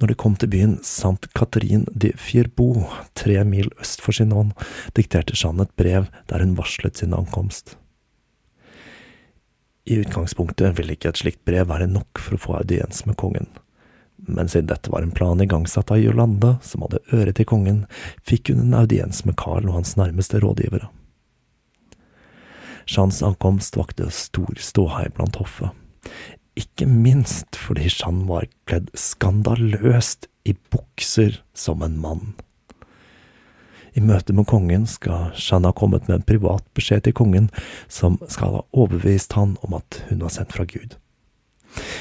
Når 0.00 0.08
de 0.08 0.16
kom 0.16 0.36
til 0.40 0.48
byen 0.48 0.78
St. 0.80 1.28
Catherine 1.36 1.84
de 1.92 2.14
Fierbourg, 2.16 2.88
tre 3.14 3.42
mil 3.44 3.68
øst 3.80 4.00
for 4.00 4.16
Chinon, 4.16 4.54
dikterte 4.96 5.36
Jeanne 5.36 5.66
et 5.68 5.74
brev 5.76 6.08
der 6.30 6.40
hun 6.40 6.56
varslet 6.56 6.96
sin 6.96 7.12
ankomst. 7.12 7.76
I 9.84 9.98
utgangspunktet 10.00 10.78
ville 10.78 10.96
ikke 10.96 11.12
et 11.12 11.20
slikt 11.20 11.44
brev 11.44 11.68
være 11.68 11.90
nok 11.90 12.20
for 12.20 12.36
å 12.36 12.40
få 12.40 12.56
audiens 12.60 13.04
med 13.08 13.18
kongen, 13.20 13.50
men 14.28 14.48
siden 14.48 14.70
dette 14.70 14.92
var 14.92 15.04
en 15.04 15.12
plan 15.16 15.40
igangsatt 15.40 15.90
av 15.92 16.00
Jolande, 16.00 16.54
som 16.62 16.84
hadde 16.84 17.02
øre 17.16 17.34
til 17.36 17.48
kongen, 17.48 17.84
fikk 18.24 18.52
hun 18.52 18.64
en 18.66 18.78
audiens 18.82 19.24
med 19.26 19.36
Carl 19.40 19.68
og 19.68 19.80
hans 19.80 19.96
nærmeste 20.00 20.40
rådgivere. 20.40 20.88
Jeans 22.90 23.20
ankomst 23.26 23.76
vakte 23.76 24.08
stor 24.14 24.56
ståhei 24.60 25.08
blant 25.16 25.40
hoffet, 25.40 25.74
ikke 26.60 26.86
minst 26.88 27.58
fordi 27.58 27.88
Jeanne 27.88 28.28
var 28.28 28.48
kledd 28.68 28.90
skandaløst 28.98 30.28
i 30.48 30.54
bukser 30.72 31.40
som 31.56 31.82
en 31.86 31.98
mann. 32.00 32.32
I 33.98 34.02
møte 34.04 34.34
med 34.36 34.46
kongen 34.46 34.86
skal 34.86 35.32
Jeanne 35.34 35.72
ha 35.72 35.76
kommet 35.76 36.06
med 36.06 36.20
en 36.20 36.26
privat 36.26 36.64
beskjed 36.78 37.06
til 37.06 37.16
kongen, 37.16 37.48
som 37.88 38.20
skal 38.30 38.60
ha 38.60 38.66
overbevist 38.70 39.34
han 39.38 39.56
om 39.66 39.74
at 39.80 40.02
hun 40.08 40.22
var 40.22 40.34
sendt 40.34 40.54
fra 40.54 40.66
Gud. 40.68 40.94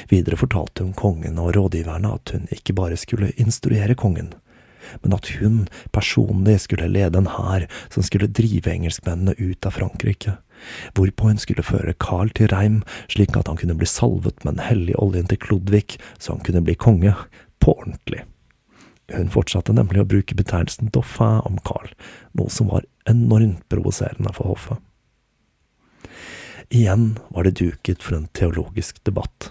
Videre 0.09 0.37
fortalte 0.39 0.85
hun 0.85 0.93
kongen 0.97 1.39
og 1.41 1.53
rådgiverne 1.57 2.13
at 2.17 2.33
hun 2.33 2.47
ikke 2.53 2.75
bare 2.77 2.97
skulle 2.97 3.33
instruere 3.41 3.97
kongen, 3.97 4.33
men 5.03 5.13
at 5.13 5.29
hun 5.39 5.65
personlig 5.93 6.59
skulle 6.65 6.89
lede 6.89 7.19
en 7.19 7.29
hær 7.29 7.67
som 7.93 8.05
skulle 8.05 8.31
drive 8.31 8.71
engelskmennene 8.71 9.35
ut 9.37 9.65
av 9.65 9.77
Frankrike, 9.77 10.37
hvorpå 10.97 11.29
hun 11.29 11.41
skulle 11.41 11.65
føre 11.65 11.95
Carl 12.01 12.31
til 12.35 12.51
Reim 12.53 12.81
slik 13.11 13.37
at 13.37 13.47
han 13.51 13.59
kunne 13.59 13.77
bli 13.79 13.89
salvet 13.89 14.43
med 14.43 14.57
den 14.57 14.65
hellige 14.65 14.99
oljen 15.01 15.29
til 15.29 15.41
Klodvig, 15.41 15.99
så 16.19 16.35
han 16.35 16.43
kunne 16.45 16.63
bli 16.65 16.77
konge, 16.79 17.15
på 17.59 17.73
ordentlig. 17.75 18.23
Hun 19.11 19.31
fortsatte 19.33 19.73
nemlig 19.75 20.03
å 20.03 20.07
bruke 20.07 20.37
betegnelsen 20.37 20.91
dauphin 20.93 21.41
om 21.47 21.57
Carl, 21.65 21.89
noe 22.37 22.51
som 22.53 22.69
var 22.71 22.85
enormt 23.09 23.65
provoserende 23.71 24.31
for 24.35 24.53
hoffet. 24.53 24.77
Igjen 26.69 27.15
var 27.33 27.47
det 27.47 27.57
duket 27.57 28.03
for 28.05 28.19
en 28.19 28.29
teologisk 28.37 29.01
debatt. 29.03 29.49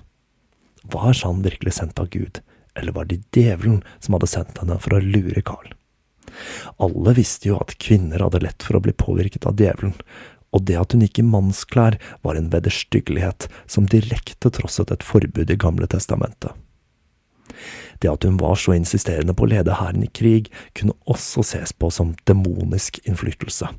Var 0.86 1.16
Jeanne 1.18 1.42
virkelig 1.44 1.74
sendt 1.80 1.98
av 1.98 2.08
Gud, 2.14 2.38
eller 2.78 2.94
var 2.94 3.08
det 3.10 3.24
djevelen 3.34 3.82
som 3.98 4.14
hadde 4.14 4.30
sendt 4.30 4.62
henne 4.62 4.78
for 4.80 4.94
å 4.94 5.02
lure 5.02 5.42
Carl? 5.42 5.74
Alle 6.78 7.14
visste 7.16 7.50
jo 7.50 7.58
at 7.58 7.74
kvinner 7.82 8.22
hadde 8.22 8.44
lett 8.44 8.62
for 8.62 8.78
å 8.78 8.82
bli 8.84 8.94
påvirket 8.94 9.48
av 9.48 9.58
djevelen, 9.58 9.96
og 10.54 10.64
det 10.68 10.78
at 10.80 10.94
hun 10.94 11.04
gikk 11.04 11.20
i 11.20 11.26
mannsklær 11.26 11.98
var 12.24 12.38
en 12.38 12.50
vederstyggelighet 12.52 13.48
som 13.66 13.88
direkte 13.90 14.50
trosset 14.54 14.92
et 14.94 15.04
forbud 15.04 15.50
i 15.50 15.58
Gamle 15.60 15.88
testamentet. 15.90 16.54
Det 17.98 18.10
at 18.10 18.24
hun 18.24 18.38
var 18.38 18.54
så 18.60 18.76
insisterende 18.76 19.34
på 19.34 19.46
å 19.46 19.50
lede 19.50 19.78
hæren 19.80 20.04
i 20.06 20.10
krig, 20.14 20.50
kunne 20.78 20.94
også 21.10 21.42
ses 21.46 21.72
på 21.74 21.90
som 21.90 22.14
demonisk 22.30 23.00
innflytelse, 23.04 23.70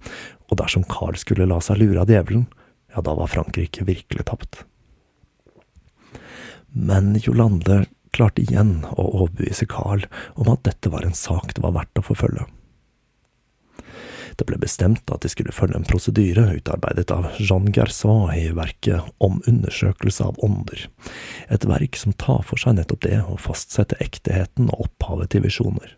og 0.50 0.60
dersom 0.60 0.86
Carl 0.90 1.18
skulle 1.20 1.48
la 1.48 1.62
seg 1.64 1.80
lure 1.80 2.04
av 2.04 2.12
djevelen, 2.12 2.50
ja, 2.92 3.04
da 3.06 3.16
var 3.16 3.32
Frankrike 3.32 3.86
virkelig 3.88 4.28
tapt. 4.28 4.64
Men 6.70 7.16
Jolande 7.22 7.86
klarte 8.14 8.44
igjen 8.44 8.82
å 8.92 9.06
overbevise 9.22 9.68
Carl 9.70 10.06
om 10.36 10.50
at 10.52 10.66
dette 10.68 10.92
var 10.92 11.06
en 11.06 11.18
sak 11.18 11.54
det 11.56 11.64
var 11.64 11.78
verdt 11.78 12.02
å 12.02 12.06
forfølge. 12.06 12.46
Det 14.40 14.46
ble 14.48 14.56
bestemt 14.62 15.12
at 15.12 15.26
de 15.26 15.30
skulle 15.32 15.52
følge 15.52 15.76
en 15.76 15.88
prosedyre 15.88 16.46
utarbeidet 16.56 17.12
av 17.12 17.26
Jean 17.44 17.66
Gersois 17.76 18.38
i 18.40 18.46
verket 18.56 19.04
Om 19.20 19.42
undersøkelse 19.52 20.24
av 20.24 20.40
ånder, 20.46 20.86
et 21.52 21.68
verk 21.68 22.00
som 22.00 22.16
tar 22.16 22.46
for 22.48 22.62
seg 22.62 22.78
nettopp 22.78 23.04
det 23.04 23.18
å 23.20 23.36
fastsette 23.42 24.00
ekteheten 24.00 24.72
og 24.72 24.88
opphavet 24.88 25.34
til 25.34 25.44
visjoner. 25.44 25.98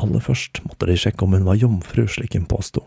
Aller 0.00 0.22
først 0.24 0.62
måtte 0.66 0.88
de 0.90 0.98
sjekke 0.98 1.26
om 1.26 1.36
hun 1.36 1.46
var 1.46 1.60
jomfru, 1.60 2.06
slik 2.10 2.34
hun 2.34 2.50
påsto. 2.50 2.82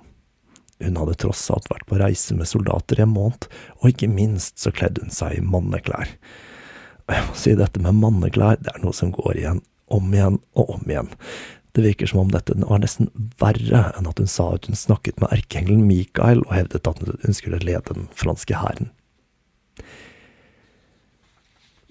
Hun 0.84 1.00
hadde 1.00 1.16
tross 1.24 1.46
alt 1.54 1.70
vært 1.72 1.88
på 1.88 2.00
reise 2.02 2.36
med 2.36 2.50
soldater 2.50 3.00
i 3.00 3.06
en 3.06 3.16
måned, 3.16 3.48
og 3.80 3.92
ikke 3.94 4.12
minst 4.12 4.60
så 4.60 4.74
kledde 4.76 5.06
hun 5.06 5.14
seg 5.14 5.38
i 5.38 5.44
manneklær. 5.46 6.12
Jeg 7.12 7.28
må 7.28 7.36
si 7.40 7.56
dette 7.60 7.80
med 7.84 8.00
manneklær, 8.00 8.60
det 8.60 8.74
er 8.74 8.84
noe 8.84 8.96
som 8.96 9.12
går 9.16 9.40
igjen 9.40 9.64
om 9.94 10.16
igjen 10.16 10.40
og 10.58 10.80
om 10.80 10.90
igjen. 10.90 11.12
Det 11.74 11.82
virker 11.82 12.06
som 12.06 12.20
om 12.20 12.32
dette 12.32 12.54
var 12.62 12.82
nesten 12.84 13.10
verre 13.42 13.88
enn 13.98 14.10
at 14.10 14.20
hun 14.22 14.30
sa 14.30 14.52
at 14.54 14.68
hun 14.70 14.78
snakket 14.78 15.18
med 15.22 15.34
erkeengelen 15.34 15.88
Mikael 15.90 16.44
og 16.46 16.54
hevdet 16.54 16.90
at 16.90 17.02
hun 17.02 17.34
skulle 17.34 17.64
lede 17.66 17.96
den 17.96 18.06
franske 18.14 18.60
hæren. 18.62 18.92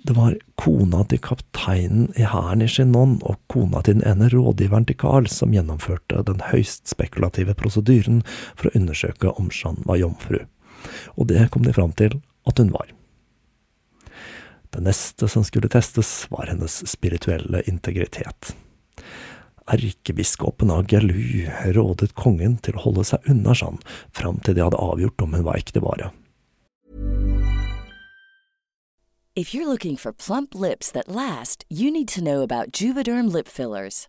Det 0.03 0.15
var 0.17 0.35
kona 0.59 1.05
til 1.07 1.21
kapteinen 1.23 2.09
i 2.19 2.25
hæren 2.27 2.63
i 2.63 2.69
Chinon 2.71 3.21
og 3.23 3.39
kona 3.51 3.83
til 3.83 4.01
den 4.01 4.07
ene 4.07 4.31
rådgiveren 4.33 4.87
til 4.87 4.99
Carl 4.99 5.29
som 5.31 5.55
gjennomførte 5.55 6.25
den 6.27 6.43
høyst 6.51 6.91
spekulative 6.91 7.55
prosedyren 7.59 8.25
for 8.55 8.71
å 8.71 8.75
undersøke 8.79 9.35
om 9.39 9.51
Jeanne 9.55 9.87
var 9.87 10.01
jomfru, 10.03 10.41
og 11.15 11.31
det 11.31 11.47
kom 11.55 11.63
de 11.67 11.75
fram 11.75 11.95
til 11.99 12.19
at 12.51 12.59
hun 12.59 12.75
var. 12.75 12.91
Det 14.73 14.83
neste 14.83 15.29
som 15.29 15.45
skulle 15.47 15.71
testes, 15.71 16.27
var 16.33 16.49
hennes 16.51 16.81
spirituelle 16.89 17.63
integritet. 17.71 18.55
Erkebiskopen 19.71 20.71
av 20.71 20.87
Gelu 20.91 21.47
rådet 21.77 22.15
kongen 22.19 22.59
til 22.65 22.77
å 22.77 22.85
holde 22.87 23.05
seg 23.07 23.31
unna 23.31 23.55
Jeanne 23.55 23.83
fram 24.15 24.41
til 24.43 24.59
de 24.59 24.65
hadde 24.65 24.81
avgjort 24.81 25.23
om 25.23 25.37
hun 25.37 25.47
var 25.47 25.61
ekte 25.61 25.83
vare. 25.85 26.11
If 29.35 29.55
you're 29.55 29.67
looking 29.67 29.97
for 29.97 30.13
plump 30.13 30.55
lips 30.55 30.91
that 30.93 31.09
last, 31.09 31.65
you 31.71 31.91
need 31.91 32.09
to 32.09 32.21
know 32.21 32.43
about 32.43 32.73
Juvederm 32.73 33.33
lip 33.33 33.49
fillers. 33.49 34.09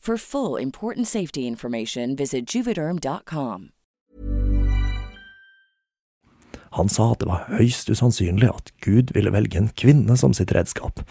For 0.00 0.16
full 0.16 0.56
important 0.56 1.08
safety 1.08 1.46
information, 1.46 2.16
visit 2.16 2.54
juvederm.com. 2.54 3.68
Han 6.70 6.88
sa 6.88 7.10
at 7.12 7.20
det 7.20 7.28
var 7.28 7.48
høyst 7.50 7.90
usannsynlig 7.90 8.48
at 8.48 8.70
Gud 8.80 9.10
ville 9.12 9.32
velge 9.34 9.58
en 9.58 9.72
kvinne 9.76 10.16
som 10.16 10.32
sitt 10.32 10.54
redskap, 10.56 11.02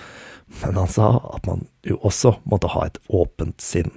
men 0.64 0.80
han 0.80 0.90
sa 0.90 1.12
at 1.36 1.46
man 1.46 1.68
jo 1.86 2.00
også 2.00 2.38
måtte 2.50 2.72
ha 2.74 2.88
et 2.88 2.98
åpent 3.14 3.62
sinn. 3.62 3.92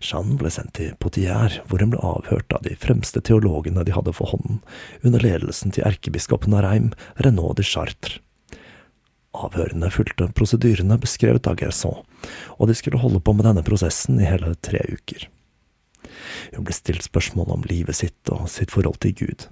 Jeanne 0.00 0.38
ble 0.40 0.48
sendt 0.52 0.76
til 0.78 0.94
Potier, 1.02 1.58
hvor 1.66 1.82
hun 1.82 1.92
ble 1.92 2.00
avhørt 2.06 2.52
av 2.56 2.64
de 2.64 2.76
fremste 2.78 3.20
teologene 3.20 3.84
de 3.84 3.96
hadde 3.96 4.14
for 4.16 4.32
hånden, 4.32 4.62
under 5.02 5.24
ledelsen 5.24 5.74
til 5.74 5.84
erkebiskopen 5.88 6.54
av 6.56 6.64
Reim, 6.64 6.92
Renaud 7.20 7.58
de 7.58 7.66
Chartres. 7.66 8.20
Avhørene 9.36 9.90
fulgte 9.92 10.30
prosedyrene 10.36 10.96
beskrevet 11.00 11.48
av 11.50 11.58
Gerson, 11.60 12.00
og 12.56 12.70
de 12.70 12.76
skulle 12.78 13.00
holde 13.02 13.20
på 13.20 13.34
med 13.36 13.44
denne 13.48 13.64
prosessen 13.66 14.20
i 14.20 14.28
hele 14.28 14.54
tre 14.64 14.80
uker. 14.88 15.28
Hun 16.54 16.64
ble 16.66 16.76
stilt 16.76 17.04
spørsmål 17.06 17.52
om 17.58 17.68
livet 17.68 17.98
sitt 17.98 18.32
og 18.32 18.48
sitt 18.52 18.72
forhold 18.72 19.00
til 19.04 19.14
Gud, 19.18 19.46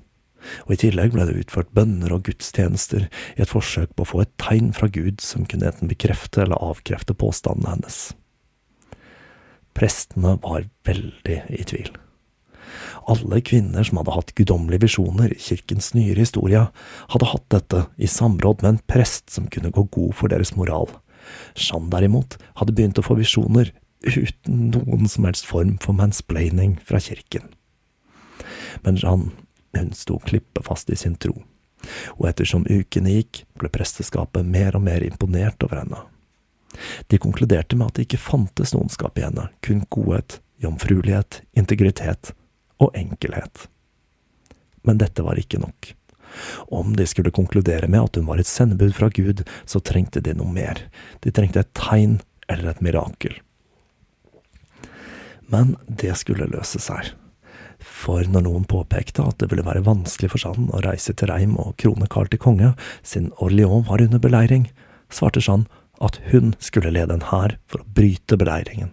og 0.64 0.74
i 0.74 0.80
tillegg 0.84 1.14
ble 1.14 1.26
det 1.28 1.38
utført 1.44 1.72
bønner 1.76 2.12
og 2.14 2.24
gudstjenester 2.28 3.08
i 3.08 3.44
et 3.44 3.50
forsøk 3.52 3.94
på 3.96 4.04
å 4.04 4.10
få 4.12 4.22
et 4.24 4.34
tegn 4.40 4.72
fra 4.76 4.88
Gud 4.92 5.24
som 5.24 5.48
kunne 5.48 5.70
enten 5.70 5.90
bekrefte 5.90 6.44
eller 6.44 6.60
avkrefte 6.64 7.16
påstandene 7.16 7.76
hennes. 7.76 8.00
Prestene 9.74 10.36
var 10.44 10.68
veldig 10.86 11.40
i 11.50 11.64
tvil. 11.66 11.90
Alle 13.10 13.40
kvinner 13.44 13.84
som 13.87 14.00
hadde 14.00 14.14
hatt 14.16 14.34
guddommelige 14.38 14.87
visjoner 14.87 15.32
i 15.34 15.40
kirkens 15.40 15.92
nyere 15.96 16.24
historie, 16.24 16.66
hadde 17.12 17.30
hatt 17.30 17.46
dette 17.52 17.84
i 17.96 18.08
samråd 18.10 18.62
med 18.62 18.70
en 18.74 18.82
prest 18.90 19.32
som 19.34 19.48
kunne 19.52 19.72
gå 19.74 19.87
god 19.94 20.14
for 20.16 20.32
deres 20.32 20.54
moral. 20.58 20.88
Jeanne 21.56 21.90
derimot 21.92 22.37
hadde 22.60 22.74
begynt 22.76 23.00
å 23.00 23.06
få 23.06 23.16
visjoner 23.18 23.72
uten 24.04 24.70
noen 24.74 25.08
som 25.08 25.24
helst 25.28 25.48
form 25.48 25.76
for 25.80 25.96
mansplaining 25.96 26.76
fra 26.84 27.00
kirken. 27.00 27.48
Men 28.84 28.98
Jeanne, 29.00 29.32
hun 29.74 29.92
sto 29.96 30.18
klippefast 30.22 30.90
i 30.92 30.98
sin 30.98 31.16
tro, 31.20 31.34
og 32.18 32.28
ettersom 32.28 32.66
ukene 32.68 33.16
gikk, 33.16 33.44
ble 33.58 33.70
presteskapet 33.72 34.46
mer 34.46 34.76
og 34.76 34.84
mer 34.87 35.04
imponert 35.06 35.64
over 35.66 35.82
henne. 35.82 36.04
De 37.08 37.20
konkluderte 37.22 37.78
med 37.78 37.90
at 37.92 37.98
det 37.98 38.08
ikke 38.08 38.22
fantes 38.22 38.74
noenskap 38.74 39.18
i 39.18 39.24
henne, 39.26 39.48
kun 39.62 39.84
godhet, 39.94 40.40
jomfruelighet, 40.62 41.42
integritet 41.58 42.34
og 42.84 42.96
enkelhet. 42.98 43.66
Men 44.84 45.00
dette 45.00 45.24
var 45.24 45.40
ikke 45.40 45.62
nok. 45.62 45.94
Om 46.74 46.94
de 46.98 47.06
skulle 47.06 47.32
konkludere 47.34 47.88
med 47.88 48.08
at 48.08 48.18
hun 48.18 48.28
var 48.28 48.40
et 48.42 48.50
sendebud 48.50 48.94
fra 48.96 49.08
Gud, 49.14 49.44
så 49.64 49.80
trengte 49.80 50.22
de 50.24 50.34
noe 50.36 50.50
mer. 50.52 50.86
De 51.24 51.32
trengte 51.32 51.62
et 51.62 51.74
tegn 51.78 52.18
eller 52.50 52.74
et 52.74 52.82
mirakel. 52.84 53.36
Men 55.52 55.76
det 55.86 56.16
skulle 56.20 56.50
løse 56.50 56.80
seg. 56.82 57.12
For 57.84 58.24
når 58.30 58.46
noen 58.46 58.64
påpekte 58.68 59.24
at 59.24 59.38
det 59.40 59.50
ville 59.50 59.66
være 59.66 59.84
vanskelig 59.84 60.30
for 60.32 60.40
Jeanne 60.40 60.72
å 60.72 60.82
reise 60.84 61.12
til 61.12 61.28
Reim 61.30 61.56
og 61.60 61.76
krone 61.80 62.08
Carl 62.10 62.30
til 62.32 62.40
konge, 62.40 62.72
siden 63.04 63.32
Orléans 63.44 63.86
var 63.90 64.02
under 64.04 64.22
beleiring, 64.22 64.68
svarte 65.12 65.42
Jeanne 65.44 65.68
at 66.02 66.18
hun 66.32 66.54
skulle 66.64 66.92
lede 66.94 67.14
en 67.14 67.28
hær 67.28 67.58
for 67.70 67.84
å 67.84 67.90
bryte 67.96 68.38
beleiringen. 68.40 68.90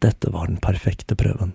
Dette 0.00 0.32
var 0.32 0.48
den 0.48 0.60
perfekte 0.60 1.16
prøven. 1.18 1.54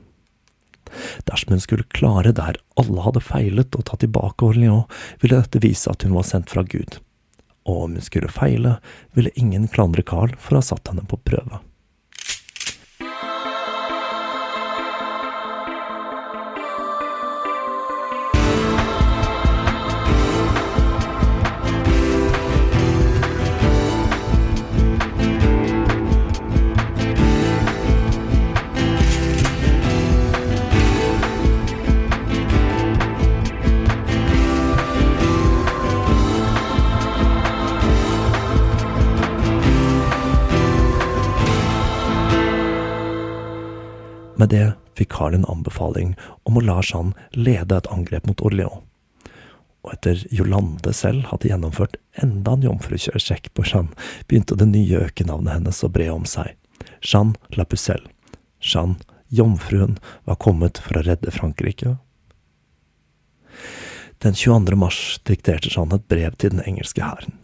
Dersom 1.30 1.56
hun 1.56 1.64
skulle 1.64 1.88
klare 1.96 2.34
der 2.36 2.60
alle 2.80 3.06
hadde 3.06 3.24
feilet 3.24 3.78
og 3.78 3.88
tatt 3.90 4.04
tilbake 4.06 4.48
Orléans, 4.48 4.90
ville 5.22 5.42
dette 5.42 5.64
vise 5.64 5.92
at 5.92 6.06
hun 6.06 6.16
var 6.18 6.28
sendt 6.28 6.54
fra 6.54 6.66
Gud. 6.68 7.00
Og 7.66 7.88
om 7.88 7.96
hun 7.98 8.06
skulle 8.06 8.32
feile, 8.32 8.78
ville 9.18 9.34
ingen 9.40 9.70
klandre 9.72 10.06
Carl 10.06 10.36
for 10.38 10.56
å 10.56 10.62
ha 10.62 10.70
satt 10.74 10.92
henne 10.92 11.08
på 11.10 11.22
prøve. 11.26 11.65
Med 44.36 44.50
det 44.52 44.74
fikk 44.96 45.14
Karl 45.16 45.36
en 45.36 45.48
anbefaling 45.52 46.16
om 46.44 46.58
å 46.58 46.64
la 46.64 46.82
Jeanne 46.84 47.16
lede 47.32 47.78
et 47.78 47.88
angrep 47.92 48.28
mot 48.28 48.44
Orléans. 48.48 48.84
Og 49.86 49.94
etter 49.94 50.24
Jolande 50.34 50.92
selv 50.98 51.28
hadde 51.30 51.52
gjennomført 51.52 52.00
enda 52.24 52.56
en 52.56 52.66
jomfrukjørsjekk 52.66 53.52
på 53.54 53.68
Jeanne, 53.70 53.94
begynte 54.28 54.58
det 54.58 54.68
nye 54.72 55.04
økenavnet 55.08 55.60
hennes 55.60 55.84
å 55.86 55.92
bre 55.94 56.10
om 56.12 56.26
seg. 56.28 56.56
Jeanne 57.06 57.38
la 57.56 57.68
Pucelle. 57.70 58.10
Jeanne, 58.60 58.98
jomfruen, 59.30 60.00
var 60.26 60.42
kommet 60.42 60.82
for 60.82 60.98
å 60.98 61.06
redde 61.06 61.32
Frankrike. 61.32 61.98
Den 64.24 64.34
22. 64.34 64.76
mars 64.80 65.00
dikterte 65.28 65.70
Jeanne 65.70 66.00
et 66.00 66.08
brev 66.10 66.36
til 66.42 66.56
den 66.56 66.64
engelske 66.66 67.04
hæren. 67.06 67.38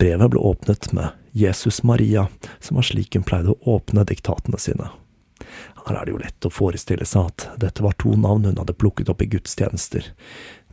Brevet 0.00 0.32
ble 0.32 0.40
åpnet 0.40 0.88
med 0.96 1.12
Jesus 1.36 1.82
Maria, 1.86 2.26
som 2.64 2.80
var 2.80 2.88
slik 2.88 3.14
hun 3.14 3.26
pleide 3.28 3.52
å 3.52 3.76
åpne 3.76 4.06
diktatene 4.08 4.58
sine. 4.58 4.88
Her 5.86 5.96
er 5.96 6.06
det 6.06 6.14
jo 6.14 6.22
lett 6.22 6.46
å 6.46 6.52
forestille 6.52 7.06
seg 7.08 7.30
at 7.30 7.46
dette 7.62 7.84
var 7.84 7.96
to 7.98 8.14
navn 8.16 8.46
hun 8.48 8.60
hadde 8.60 8.76
plukket 8.76 9.10
opp 9.12 9.22
i 9.24 9.28
gudstjenester. 9.30 10.10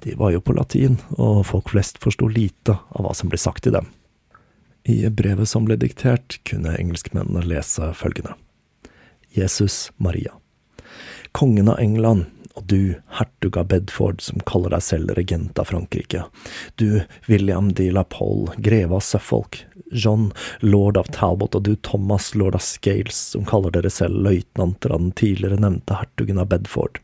De 0.04 0.16
var 0.20 0.34
jo 0.36 0.42
på 0.44 0.54
latin, 0.54 1.00
og 1.18 1.46
folk 1.50 1.72
flest 1.74 1.98
forsto 2.04 2.30
lite 2.30 2.78
av 2.78 3.06
hva 3.06 3.16
som 3.18 3.32
ble 3.32 3.40
sagt 3.42 3.68
i 3.68 3.74
dem. 3.74 3.90
I 4.88 5.02
brevet 5.10 5.50
som 5.50 5.66
ble 5.68 5.76
diktert, 5.80 6.40
kunne 6.48 6.78
engelskmennene 6.78 7.44
lese 7.44 7.90
følgende. 7.98 8.38
Jesus 9.36 9.92
Maria. 9.98 10.32
Kongen 11.36 11.68
av 11.70 11.82
England, 11.84 12.30
og 12.58 12.66
du, 12.66 12.98
hertug 13.20 13.58
av 13.58 13.68
Bedford, 13.70 14.22
som 14.26 14.42
kaller 14.50 14.74
deg 14.74 14.84
selv 14.84 15.14
regent 15.18 15.60
av 15.62 15.70
Frankrike. 15.70 16.24
Du, 16.82 17.04
William 17.28 17.70
de 17.78 17.92
la 17.94 18.04
Pole, 18.04 18.56
greve 18.58 18.98
av 18.98 19.06
Suffolk. 19.06 19.62
John, 19.92 20.32
lord 20.60 20.98
av 20.98 21.12
Talbot, 21.14 21.56
og 21.56 21.68
du, 21.68 21.76
Thomas, 21.86 22.34
lord 22.36 22.58
av 22.58 22.66
Scales, 22.66 23.20
som 23.36 23.46
kaller 23.48 23.76
dere 23.76 23.94
selv 23.94 24.26
løytnanter 24.26 24.92
av 24.92 25.06
den 25.06 25.14
tidligere 25.16 25.62
nevnte 25.62 26.02
hertugen 26.02 26.42
av 26.42 26.50
Bedford. 26.52 27.00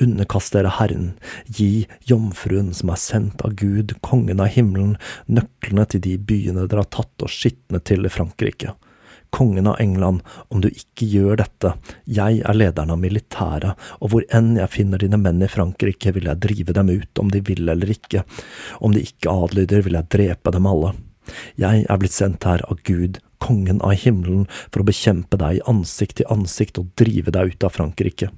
Underkast 0.00 0.56
dere 0.56 0.72
Herren, 0.80 1.12
gi 1.44 1.86
jomfruen 2.08 2.72
som 2.74 2.90
er 2.94 3.02
sendt 3.02 3.44
av 3.44 3.58
Gud, 3.60 3.98
kongen 4.00 4.40
av 4.40 4.54
himmelen, 4.56 4.96
nøklene 5.28 5.84
til 5.92 6.02
de 6.08 6.16
byene 6.16 6.64
dere 6.64 6.86
har 6.86 6.94
tatt 6.96 7.26
og 7.26 7.32
skitnet 7.32 7.84
til 7.90 8.08
i 8.08 8.12
Frankrike 8.12 8.74
kongen 9.34 9.66
av 9.70 9.80
England, 9.80 10.22
om 10.48 10.62
du 10.62 10.68
ikke 10.68 11.08
gjør 11.08 11.40
dette, 11.42 11.74
jeg 12.06 12.40
er 12.44 12.56
lederen 12.56 12.92
av 12.94 13.00
militæret, 13.02 13.78
og 14.00 14.12
hvor 14.12 14.26
enn 14.36 14.56
jeg 14.58 14.72
finner 14.74 15.02
dine 15.02 15.20
menn 15.20 15.42
i 15.42 15.50
Frankrike, 15.50 16.14
vil 16.16 16.28
jeg 16.30 16.42
drive 16.42 16.76
dem 16.76 16.92
ut 16.92 17.22
om 17.22 17.30
de 17.32 17.42
vil 17.46 17.68
eller 17.68 17.94
ikke, 17.94 18.24
om 18.80 18.94
de 18.96 19.04
ikke 19.06 19.32
adlyder, 19.32 19.86
vil 19.86 19.98
jeg 19.98 20.10
drepe 20.16 20.54
dem 20.54 20.68
alle. 20.70 20.94
Jeg 21.60 21.86
er 21.86 22.00
blitt 22.00 22.16
sendt 22.16 22.46
her 22.48 22.64
av 22.66 22.80
Gud, 22.86 23.20
kongen 23.40 23.80
av 23.86 23.96
himmelen, 24.02 24.46
for 24.68 24.82
å 24.82 24.88
bekjempe 24.88 25.38
deg 25.40 25.62
ansikt 25.70 26.20
til 26.20 26.30
ansikt 26.32 26.80
og 26.82 26.90
drive 27.00 27.32
deg 27.34 27.54
ut 27.54 27.66
av 27.66 27.76
Frankrike. 27.76 28.30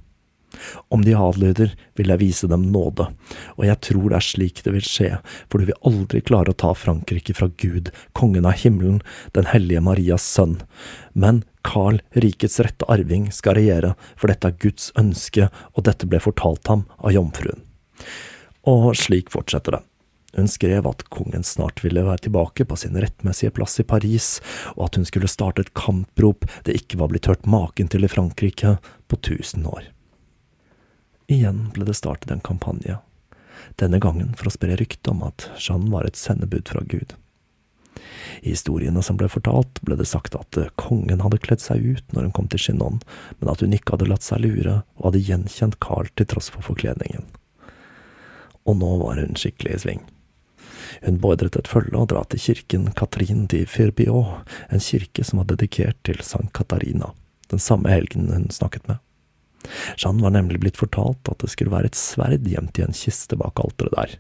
Om 0.93 1.05
de 1.07 1.15
adlyder, 1.17 1.75
vil 1.99 2.13
jeg 2.13 2.21
vise 2.23 2.49
dem 2.51 2.69
nåde, 2.75 3.09
og 3.57 3.65
jeg 3.67 3.81
tror 3.89 4.09
det 4.11 4.19
er 4.19 4.27
slik 4.27 4.63
det 4.67 4.75
vil 4.75 4.87
skje, 4.87 5.11
for 5.49 5.61
du 5.61 5.71
vil 5.71 5.89
aldri 5.89 6.23
klare 6.25 6.53
å 6.53 6.59
ta 6.65 6.73
Frankrike 6.77 7.37
fra 7.39 7.51
Gud, 7.63 7.93
kongen 8.19 8.49
av 8.49 8.59
himmelen, 8.63 9.01
den 9.37 9.49
hellige 9.53 9.85
Marias 9.85 10.27
sønn. 10.27 10.59
Men 11.13 11.43
Carl, 11.67 12.01
rikets 12.19 12.59
rette 12.65 12.89
arving, 12.91 13.31
skal 13.33 13.57
regjere, 13.59 13.95
for 14.17 14.33
dette 14.33 14.51
er 14.51 14.59
Guds 14.63 14.91
ønske, 14.99 15.49
og 15.77 15.87
dette 15.89 16.09
ble 16.11 16.21
fortalt 16.23 16.69
ham 16.73 16.87
av 16.99 17.15
jomfruen. 17.15 17.63
Og 18.69 18.93
slik 18.99 19.33
fortsetter 19.33 19.79
det. 19.79 19.85
Hun 20.33 20.49
skrev 20.49 20.87
at 20.89 21.05
kongen 21.13 21.45
snart 21.45 21.83
ville 21.85 22.05
være 22.07 22.25
tilbake 22.27 22.65
på 22.65 22.77
sin 22.81 22.97
rettmessige 22.97 23.53
plass 23.53 23.77
i 23.83 23.85
Paris, 23.85 24.39
og 24.77 24.87
at 24.89 24.97
hun 24.97 25.09
skulle 25.09 25.29
starte 25.29 25.67
et 25.67 25.75
kamprop 25.77 26.47
det 26.65 26.79
ikke 26.79 27.03
var 27.03 27.13
blitt 27.13 27.29
hørt 27.29 27.45
maken 27.45 27.93
til 27.93 28.07
i 28.07 28.11
Frankrike 28.11 28.79
på 29.13 29.21
tusen 29.21 29.69
år. 29.69 29.91
Igjen 31.33 31.71
ble 31.73 31.87
det 31.89 31.97
startet 31.97 32.31
en 32.31 32.45
kampanje, 32.45 32.99
denne 33.81 34.01
gangen 34.03 34.35
for 34.37 34.51
å 34.51 34.53
spre 34.53 34.77
ryktet 34.77 35.09
om 35.09 35.23
at 35.25 35.47
Jeanne 35.57 35.89
var 35.93 36.05
et 36.05 36.19
sendebud 36.19 36.69
fra 36.69 36.83
Gud. 36.85 37.15
I 38.43 38.51
historiene 38.53 39.01
som 39.05 39.17
ble 39.17 39.31
fortalt, 39.33 39.81
ble 39.87 39.97
det 39.97 40.09
sagt 40.11 40.35
at 40.37 40.59
kongen 40.81 41.23
hadde 41.25 41.41
kledd 41.41 41.63
seg 41.65 41.85
ut 41.85 42.13
når 42.13 42.27
hun 42.27 42.35
kom 42.37 42.49
til 42.53 42.61
Chinon, 42.61 42.99
men 43.39 43.53
at 43.53 43.63
hun 43.65 43.73
ikke 43.73 43.95
hadde 43.95 44.09
latt 44.11 44.27
seg 44.27 44.43
lure 44.45 44.83
og 44.99 45.07
hadde 45.09 45.23
gjenkjent 45.29 45.79
Carl 45.85 46.11
til 46.19 46.29
tross 46.29 46.51
for 46.53 46.67
forkledningen. 46.67 47.25
Og 48.69 48.77
nå 48.83 48.91
var 49.01 49.21
hun 49.23 49.39
skikkelig 49.39 49.77
i 49.77 49.83
sving. 49.87 50.03
Hun 51.07 51.21
beordret 51.23 51.57
et 51.57 51.71
følge 51.71 51.97
å 51.97 52.09
dra 52.11 52.27
til 52.29 52.43
kirken 52.43 52.91
Catherine 52.99 53.47
di 53.49 53.63
Firbiot, 53.65 54.45
en 54.69 54.85
kirke 54.85 55.25
som 55.25 55.41
var 55.41 55.49
dedikert 55.55 55.97
til 56.05 56.21
Sankt 56.27 56.53
Katarina, 56.59 57.15
den 57.49 57.63
samme 57.63 57.93
helgen 57.95 58.29
hun 58.35 58.51
snakket 58.53 58.85
med. 58.91 59.01
Jeanne 59.97 60.23
var 60.25 60.35
nemlig 60.35 60.61
blitt 60.63 60.81
fortalt 60.81 61.29
at 61.31 61.43
det 61.43 61.51
skulle 61.53 61.73
være 61.75 61.93
et 61.93 61.99
sverd 61.99 62.49
gjemt 62.49 62.79
i 62.79 62.87
en 62.87 62.97
kiste 62.97 63.39
bak 63.39 63.61
alteret 63.63 63.97
der, 63.97 64.17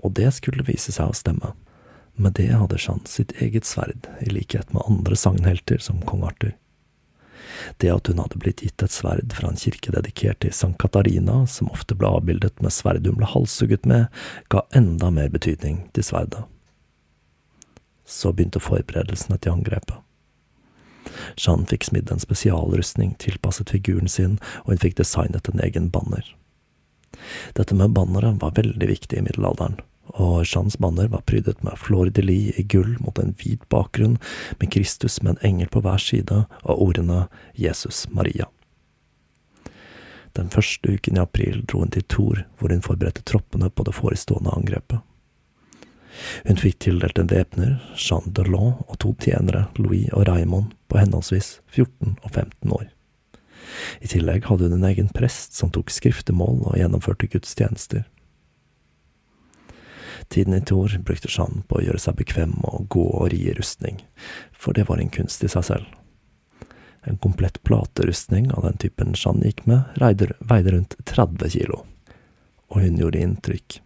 og 0.00 0.14
det 0.18 0.30
skulle 0.36 0.66
vise 0.66 0.94
seg 0.94 1.10
å 1.12 1.16
stemme. 1.16 1.54
Med 2.20 2.36
det 2.36 2.50
hadde 2.52 2.80
Jeanne 2.80 3.08
sitt 3.08 3.32
eget 3.40 3.68
sverd, 3.68 4.08
i 4.20 4.32
likhet 4.32 4.74
med 4.74 4.84
andre 4.86 5.16
sagnhelter 5.16 5.80
som 5.80 6.02
kong 6.08 6.26
Arthur. 6.28 6.56
Det 7.76 7.90
at 7.92 8.08
hun 8.08 8.20
hadde 8.22 8.38
blitt 8.40 8.62
gitt 8.64 8.82
et 8.82 8.94
sverd 8.94 9.32
fra 9.36 9.50
en 9.50 9.58
kirke 9.60 9.92
dedikert 9.94 10.40
til 10.44 10.52
Sankt 10.56 10.80
Katarina, 10.82 11.42
som 11.46 11.70
ofte 11.72 11.96
ble 11.98 12.08
avbildet 12.08 12.62
med 12.64 12.74
sverd 12.74 13.06
hun 13.08 13.18
ble 13.20 13.28
halshugget 13.28 13.88
med, 13.88 14.08
ga 14.52 14.64
enda 14.76 15.10
mer 15.14 15.32
betydning 15.32 15.82
til 15.96 16.06
sverdet. 16.06 16.44
Så 18.04 18.32
begynte 18.34 18.62
forberedelsene 18.62 19.38
til 19.38 19.54
angrepet. 19.54 20.00
Jeanne 21.36 21.68
fikk 21.70 21.88
smidd 21.88 22.10
en 22.12 22.22
spesialrustning 22.22 23.14
tilpasset 23.22 23.70
figuren 23.74 24.08
sin, 24.08 24.38
og 24.64 24.74
hun 24.74 24.82
fikk 24.84 24.98
designet 25.00 25.48
en 25.50 25.62
egen 25.64 25.88
banner. 25.92 26.24
Dette 27.54 27.74
med 27.74 27.94
bannere 27.96 28.36
var 28.40 28.56
veldig 28.56 28.88
viktig 28.88 29.18
i 29.18 29.24
middelalderen, 29.26 29.80
og 30.18 30.44
Jeans 30.44 30.78
banner 30.78 31.10
var 31.10 31.26
prydet 31.26 31.62
med 31.66 31.78
flor 31.78 32.10
i 32.10 32.62
gull 32.62 32.96
mot 33.00 33.18
en 33.18 33.34
hvit 33.38 33.62
bakgrunn, 33.68 34.18
med 34.58 34.72
Kristus 34.72 35.22
med 35.22 35.36
en 35.36 35.46
engel 35.50 35.68
på 35.68 35.82
hver 35.84 35.98
side, 35.98 36.46
og 36.62 36.82
ordene 36.82 37.28
Jesus 37.54 38.08
Maria. 38.10 38.48
Den 40.32 40.50
første 40.50 40.94
uken 40.94 41.16
i 41.16 41.20
april 41.20 41.64
dro 41.66 41.82
hun 41.82 41.90
til 41.90 42.06
Tor, 42.06 42.44
hvor 42.58 42.70
hun 42.70 42.82
forberedte 42.82 43.22
troppene 43.26 43.70
på 43.70 43.84
det 43.86 43.94
forestående 43.94 44.52
angrepet. 44.54 45.00
Hun 46.46 46.58
fikk 46.58 46.78
tildelt 46.84 47.18
en 47.18 47.30
væpner, 47.30 47.78
Jean 47.96 48.30
Delon, 48.34 48.78
og 48.86 48.98
to 49.02 49.14
tjenere, 49.18 49.68
Louis 49.78 50.10
og 50.12 50.26
Raymond, 50.28 50.74
på 50.90 50.98
henholdsvis 50.98 51.58
14 51.70 52.16
og 52.20 52.30
15 52.30 52.74
år. 52.76 52.88
I 54.00 54.10
tillegg 54.10 54.48
hadde 54.48 54.68
hun 54.68 54.78
en 54.80 54.88
egen 54.90 55.10
prest 55.14 55.54
som 55.56 55.70
tok 55.72 55.92
skriftemål 55.94 56.64
og 56.66 56.78
gjennomførte 56.78 57.28
gudstjenester. 57.30 58.04
Tiden 60.30 60.54
i 60.54 60.60
Tor 60.60 60.92
brukte 61.06 61.30
Jeanne 61.30 61.64
på 61.66 61.78
å 61.78 61.84
gjøre 61.84 62.02
seg 62.02 62.18
bekvem 62.20 62.58
og 62.68 62.86
gå 62.92 63.02
og 63.02 63.30
ri 63.32 63.40
i 63.50 63.54
rustning, 63.56 64.02
for 64.52 64.76
det 64.76 64.86
var 64.90 65.00
en 65.02 65.10
kunst 65.10 65.42
i 65.46 65.50
seg 65.50 65.66
selv. 65.66 65.86
En 67.08 67.16
komplett 67.16 67.62
platerustning 67.64 68.50
av 68.52 68.66
den 68.68 68.78
typen 68.78 69.16
Jeanne 69.16 69.48
gikk 69.48 69.64
med, 69.70 69.88
veide 69.98 70.74
rundt 70.74 70.98
30 71.08 71.54
kilo, 71.56 71.84
og 72.70 72.84
hun 72.84 73.00
gjorde 73.00 73.22
inntrykk. 73.24 73.80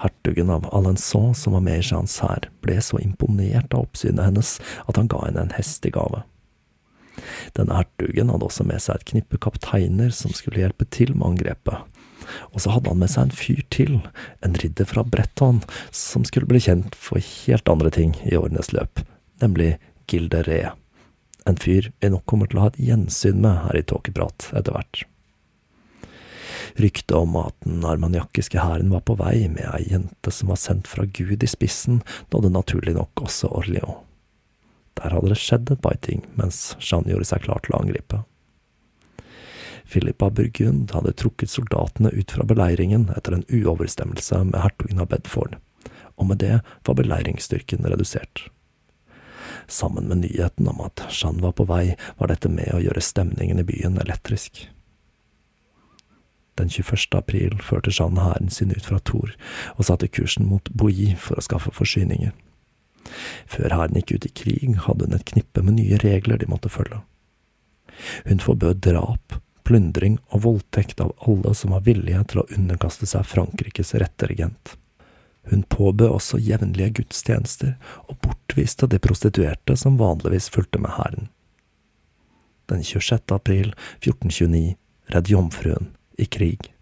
Hertugen 0.00 0.52
av 0.52 0.68
Alençon, 0.76 1.34
som 1.34 1.56
var 1.56 1.64
med 1.64 1.80
i 1.80 1.84
Jeannes 1.84 2.16
hær, 2.22 2.48
ble 2.64 2.78
så 2.84 3.00
imponert 3.02 3.74
av 3.74 3.88
oppsynet 3.88 4.28
hennes 4.28 4.56
at 4.84 5.00
han 5.00 5.10
ga 5.10 5.24
henne 5.26 5.48
en 5.48 5.56
hest 5.56 5.84
i 5.88 5.92
gave. 5.92 6.22
Denne 7.56 7.78
hertugen 7.78 8.32
hadde 8.32 8.48
også 8.48 8.66
med 8.66 8.82
seg 8.82 8.98
et 8.98 9.08
knippe 9.12 9.40
kapteiner 9.42 10.12
som 10.14 10.34
skulle 10.34 10.62
hjelpe 10.62 10.86
til 10.94 11.14
med 11.14 11.34
angrepet, 11.34 11.82
og 12.52 12.62
så 12.62 12.74
hadde 12.74 12.92
han 12.92 13.00
med 13.02 13.12
seg 13.12 13.28
en 13.28 13.36
fyr 13.36 13.62
til, 13.74 13.98
en 14.44 14.56
ridder 14.62 14.88
fra 14.88 15.04
Bretton, 15.06 15.62
som 15.94 16.24
skulle 16.28 16.48
bli 16.50 16.62
kjent 16.66 16.96
for 16.98 17.20
helt 17.20 17.68
andre 17.70 17.92
ting 17.94 18.16
i 18.24 18.36
årenes 18.38 18.72
løp, 18.74 19.04
nemlig 19.44 19.74
Gilderé. 20.10 20.62
En 21.48 21.58
fyr 21.60 21.90
vi 22.00 22.12
nok 22.12 22.24
kommer 22.28 22.48
til 22.48 22.60
å 22.60 22.66
ha 22.66 22.72
et 22.72 22.80
gjensyn 22.80 23.42
med 23.44 23.66
her 23.66 23.80
i 23.80 23.84
Tåkeprat 23.84 24.48
etter 24.56 24.72
hvert. 24.72 25.04
Ryktet 26.80 27.12
om 27.14 27.36
at 27.38 27.54
den 27.62 27.84
armaniakiske 27.86 28.58
hæren 28.58 28.90
var 28.90 29.04
på 29.06 29.14
vei 29.20 29.44
med 29.52 29.66
ei 29.76 29.84
jente 29.92 30.32
som 30.32 30.50
var 30.50 30.58
sendt 30.58 30.88
fra 30.90 31.04
Gud 31.06 31.44
i 31.44 31.50
spissen, 31.50 32.00
nådde 32.32 32.50
naturlig 32.56 32.96
nok 32.96 33.26
også 33.28 33.52
Orléans. 33.60 34.00
Der 35.00 35.14
hadde 35.14 35.32
det 35.32 35.40
skjedd 35.40 35.72
et 35.72 35.82
par 35.82 35.98
ting 36.04 36.22
mens 36.38 36.76
Jeanne 36.78 37.10
gjorde 37.10 37.28
seg 37.32 37.44
klar 37.46 37.62
til 37.64 37.74
å 37.74 37.82
angripe. 37.82 38.22
Philip 39.84 40.22
av 40.22 40.32
Burgund 40.38 40.94
hadde 40.96 41.12
trukket 41.12 41.52
soldatene 41.52 42.10
ut 42.14 42.32
fra 42.32 42.46
beleiringen 42.48 43.10
etter 43.16 43.36
en 43.36 43.44
uoverstemmelse 43.52 44.40
med 44.48 44.60
hertugen 44.62 45.02
av 45.02 45.10
Bedford, 45.12 45.58
og 46.16 46.30
med 46.30 46.40
det 46.40 46.60
var 46.86 46.98
beleiringsstyrken 46.98 47.84
redusert. 47.84 48.46
Sammen 49.68 50.08
med 50.08 50.24
nyheten 50.24 50.68
om 50.68 50.80
at 50.84 51.04
Jeanne 51.10 51.44
var 51.44 51.52
på 51.56 51.66
vei, 51.68 51.96
var 52.18 52.32
dette 52.32 52.48
med 52.52 52.72
å 52.74 52.80
gjøre 52.82 53.04
stemningen 53.04 53.60
i 53.60 53.66
byen 53.68 54.00
elektrisk. 54.00 54.66
Den 56.58 56.70
21. 56.70 57.18
april 57.18 57.58
førte 57.62 57.90
Jeanne 57.90 58.22
hæren 58.22 58.50
sin 58.50 58.70
ut 58.70 58.86
fra 58.86 59.00
Tor 59.02 59.32
og 59.74 59.86
satte 59.88 60.08
kursen 60.08 60.46
mot 60.46 60.70
Bouilly 60.70 61.14
for 61.18 61.38
å 61.38 61.44
skaffe 61.44 61.72
forsyninger. 61.74 62.30
Før 63.50 63.74
hæren 63.74 63.98
gikk 63.98 64.14
ut 64.16 64.28
i 64.28 64.34
krig, 64.42 64.76
hadde 64.86 65.08
hun 65.08 65.16
et 65.16 65.26
knippe 65.32 65.62
med 65.64 65.78
nye 65.78 65.98
regler 66.02 66.40
de 66.40 66.50
måtte 66.50 66.72
følge. 66.72 67.00
Hun 68.28 68.42
forbød 68.42 68.82
drap, 68.84 69.38
plyndring 69.64 70.18
og 70.28 70.44
voldtekt 70.44 71.00
av 71.00 71.14
alle 71.28 71.54
som 71.56 71.72
var 71.74 71.84
villige 71.86 72.24
til 72.30 72.42
å 72.42 72.48
underkaste 72.56 73.08
seg 73.08 73.26
Frankrikes 73.28 73.94
retteregent. 74.00 74.76
Hun 75.50 75.64
påbød 75.68 76.08
også 76.08 76.40
jevnlige 76.40 77.00
gudstjenester, 77.00 77.74
og 78.08 78.16
bortviste 78.24 78.88
de 78.88 79.00
prostituerte 79.00 79.76
som 79.76 79.98
vanligvis 80.00 80.48
fulgte 80.52 80.80
med 80.80 80.96
hæren. 80.96 81.28
Den 82.72 82.84
26. 82.84 83.28
april 83.36 83.74
1429 84.00 84.76
redd 85.12 85.28
jomfruen 85.28 85.92
i 86.16 86.24
krig. 86.24 86.73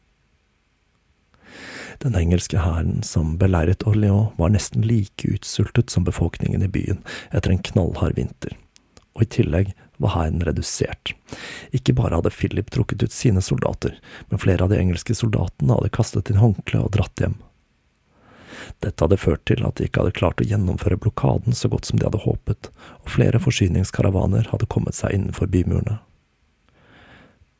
Den 2.03 2.17
engelske 2.19 2.59
hæren 2.59 3.03
som 3.07 3.37
beleiret 3.39 3.85
Orléans, 3.87 4.33
var 4.37 4.51
nesten 4.51 4.83
like 4.83 5.29
utsultet 5.29 5.91
som 5.91 6.05
befolkningen 6.05 6.63
i 6.63 6.69
byen 6.69 6.99
etter 7.31 7.53
en 7.53 7.63
knallhard 7.63 8.17
vinter, 8.19 8.57
og 9.15 9.23
i 9.23 9.29
tillegg 9.37 9.71
var 10.03 10.17
hæren 10.17 10.43
redusert. 10.43 11.13
Ikke 11.71 11.95
bare 11.95 12.19
hadde 12.19 12.35
Philip 12.35 12.73
trukket 12.75 13.05
ut 13.07 13.15
sine 13.15 13.43
soldater, 13.43 13.95
men 14.29 14.43
flere 14.43 14.67
av 14.67 14.73
de 14.73 14.81
engelske 14.83 15.15
soldatene 15.15 15.77
hadde 15.79 15.93
kastet 15.95 16.33
inn 16.33 16.43
håndkle 16.43 16.83
og 16.83 16.91
dratt 16.97 17.23
hjem. 17.23 17.39
Dette 18.83 19.05
hadde 19.05 19.21
ført 19.23 19.45
til 19.47 19.63
at 19.63 19.79
de 19.79 19.87
ikke 19.87 20.03
hadde 20.03 20.17
klart 20.19 20.43
å 20.43 20.49
gjennomføre 20.49 20.99
blokaden 20.99 21.55
så 21.55 21.71
godt 21.71 21.87
som 21.87 22.01
de 22.01 22.09
hadde 22.09 22.25
håpet, 22.27 22.73
og 23.07 23.15
flere 23.15 23.39
forsyningskaravaner 23.43 24.51
hadde 24.51 24.71
kommet 24.75 24.99
seg 24.99 25.15
innenfor 25.15 25.51
bymurene. 25.55 26.01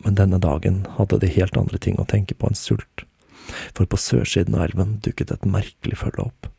Men 0.03 0.19
denne 0.19 0.43
dagen 0.43 0.83
hadde 0.99 1.23
de 1.23 1.31
helt 1.31 1.55
andre 1.57 1.79
ting 1.79 1.95
å 2.03 2.11
tenke 2.11 2.35
på 2.35 2.51
enn 2.51 2.59
sult, 2.59 3.07
for 3.75 3.87
på 3.87 4.01
sørsiden 4.01 4.57
av 4.59 4.69
elven 4.69 4.99
dukket 5.05 5.33
et 5.35 5.49
merkelig 5.49 6.01
følge 6.03 6.27
opp, 6.27 6.51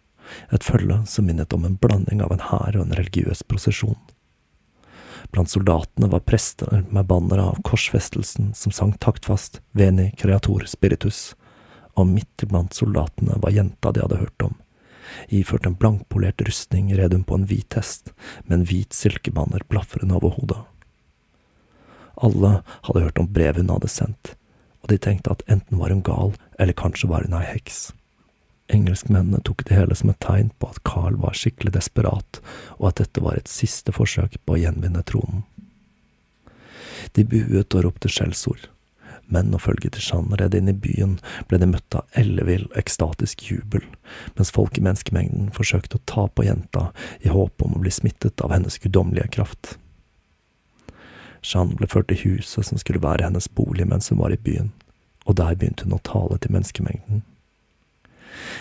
et 0.52 0.66
følge 0.66 1.02
som 1.10 1.28
minnet 1.28 1.54
om 1.54 1.66
en 1.68 1.78
blanding 1.80 2.24
av 2.24 2.34
en 2.34 2.44
hær 2.50 2.78
og 2.78 2.86
en 2.86 2.98
religiøs 2.98 3.46
prosesjon. 3.50 4.00
Blant 5.34 5.50
soldatene 5.50 6.10
var 6.12 6.26
prester 6.28 6.84
med 6.94 7.08
bannere 7.10 7.46
av 7.54 7.62
korsfestelsen 7.66 8.52
som 8.58 8.74
sang 8.76 8.92
taktfast 9.02 9.62
Veni 9.72 10.12
creator 10.20 10.68
spiritus, 10.70 11.34
og 11.98 12.10
midt 12.10 12.46
iblant 12.46 12.76
soldatene 12.76 13.40
var 13.42 13.54
jenta 13.56 13.94
de 13.94 14.04
hadde 14.04 14.20
hørt 14.22 14.46
om. 14.46 14.54
Iført 15.30 15.66
en 15.66 15.78
blankpolert 15.78 16.42
rustning 16.46 16.92
red 16.98 17.14
hun 17.14 17.26
på 17.28 17.38
en 17.38 17.48
hvit 17.50 17.78
hest, 17.78 18.14
med 18.46 18.60
en 18.60 18.68
hvit 18.70 18.94
silkebanner 18.94 19.66
blafrende 19.70 20.18
over 20.18 20.36
hodet. 20.38 20.62
Alle 22.22 22.60
hadde 22.86 23.04
hørt 23.08 23.20
om 23.22 23.30
brevet 23.34 23.64
hun 23.64 23.74
hadde 23.74 23.90
sendt, 23.90 24.36
og 24.84 24.92
de 24.92 25.00
tenkte 25.00 25.32
at 25.32 25.44
enten 25.48 25.80
var 25.80 25.94
hun 25.94 26.04
gal, 26.06 26.36
eller 26.60 26.78
kanskje 26.78 27.10
var 27.10 27.26
hun 27.26 27.38
ei 27.40 27.46
heks. 27.48 27.92
Engelskmennene 28.74 29.42
tok 29.44 29.64
det 29.68 29.76
hele 29.76 29.96
som 29.96 30.12
et 30.12 30.22
tegn 30.24 30.52
på 30.60 30.70
at 30.72 30.84
Carl 30.88 31.18
var 31.20 31.36
skikkelig 31.38 31.76
desperat, 31.76 32.40
og 32.80 32.92
at 32.92 33.02
dette 33.04 33.24
var 33.24 33.40
et 33.40 33.52
siste 33.52 33.96
forsøk 33.96 34.38
på 34.44 34.56
å 34.56 34.62
gjenvinne 34.62 35.04
tronen. 35.08 35.44
De 37.14 37.26
buet 37.28 37.76
og 37.76 37.84
ropte 37.86 38.12
skjellsord. 38.12 38.70
Men 39.32 39.54
og 39.56 39.64
følget 39.64 39.96
til 39.96 40.04
Jeanne 40.04 40.38
red 40.40 40.56
inn 40.58 40.72
i 40.72 40.76
byen, 40.76 41.16
ble 41.48 41.60
de 41.62 41.68
møtt 41.70 41.96
av 41.96 42.20
ellevill, 42.20 42.66
ekstatisk 42.80 43.46
jubel, 43.50 43.86
mens 44.38 44.52
folk 44.56 44.78
i 44.78 44.84
menneskemengden 44.84 45.52
forsøkte 45.56 46.00
å 46.00 46.04
ta 46.10 46.26
på 46.28 46.46
jenta 46.48 46.90
i 47.24 47.32
håp 47.32 47.64
om 47.64 47.78
å 47.78 47.84
bli 47.84 47.94
smittet 47.94 48.44
av 48.44 48.54
hennes 48.56 48.80
guddommelige 48.84 49.32
kraft. 49.40 49.78
Jeanne 51.44 51.76
ble 51.78 51.90
ført 51.92 52.10
til 52.12 52.22
huset 52.24 52.70
som 52.70 52.80
skulle 52.80 53.04
være 53.04 53.28
hennes 53.28 53.50
bolig 53.52 53.88
mens 53.90 54.10
hun 54.12 54.22
var 54.24 54.34
i 54.34 54.40
byen, 54.40 54.72
og 55.28 55.38
der 55.40 55.56
begynte 55.56 55.88
hun 55.88 55.98
å 55.98 56.04
tale 56.08 56.40
til 56.40 56.56
menneskemengden. 56.56 57.24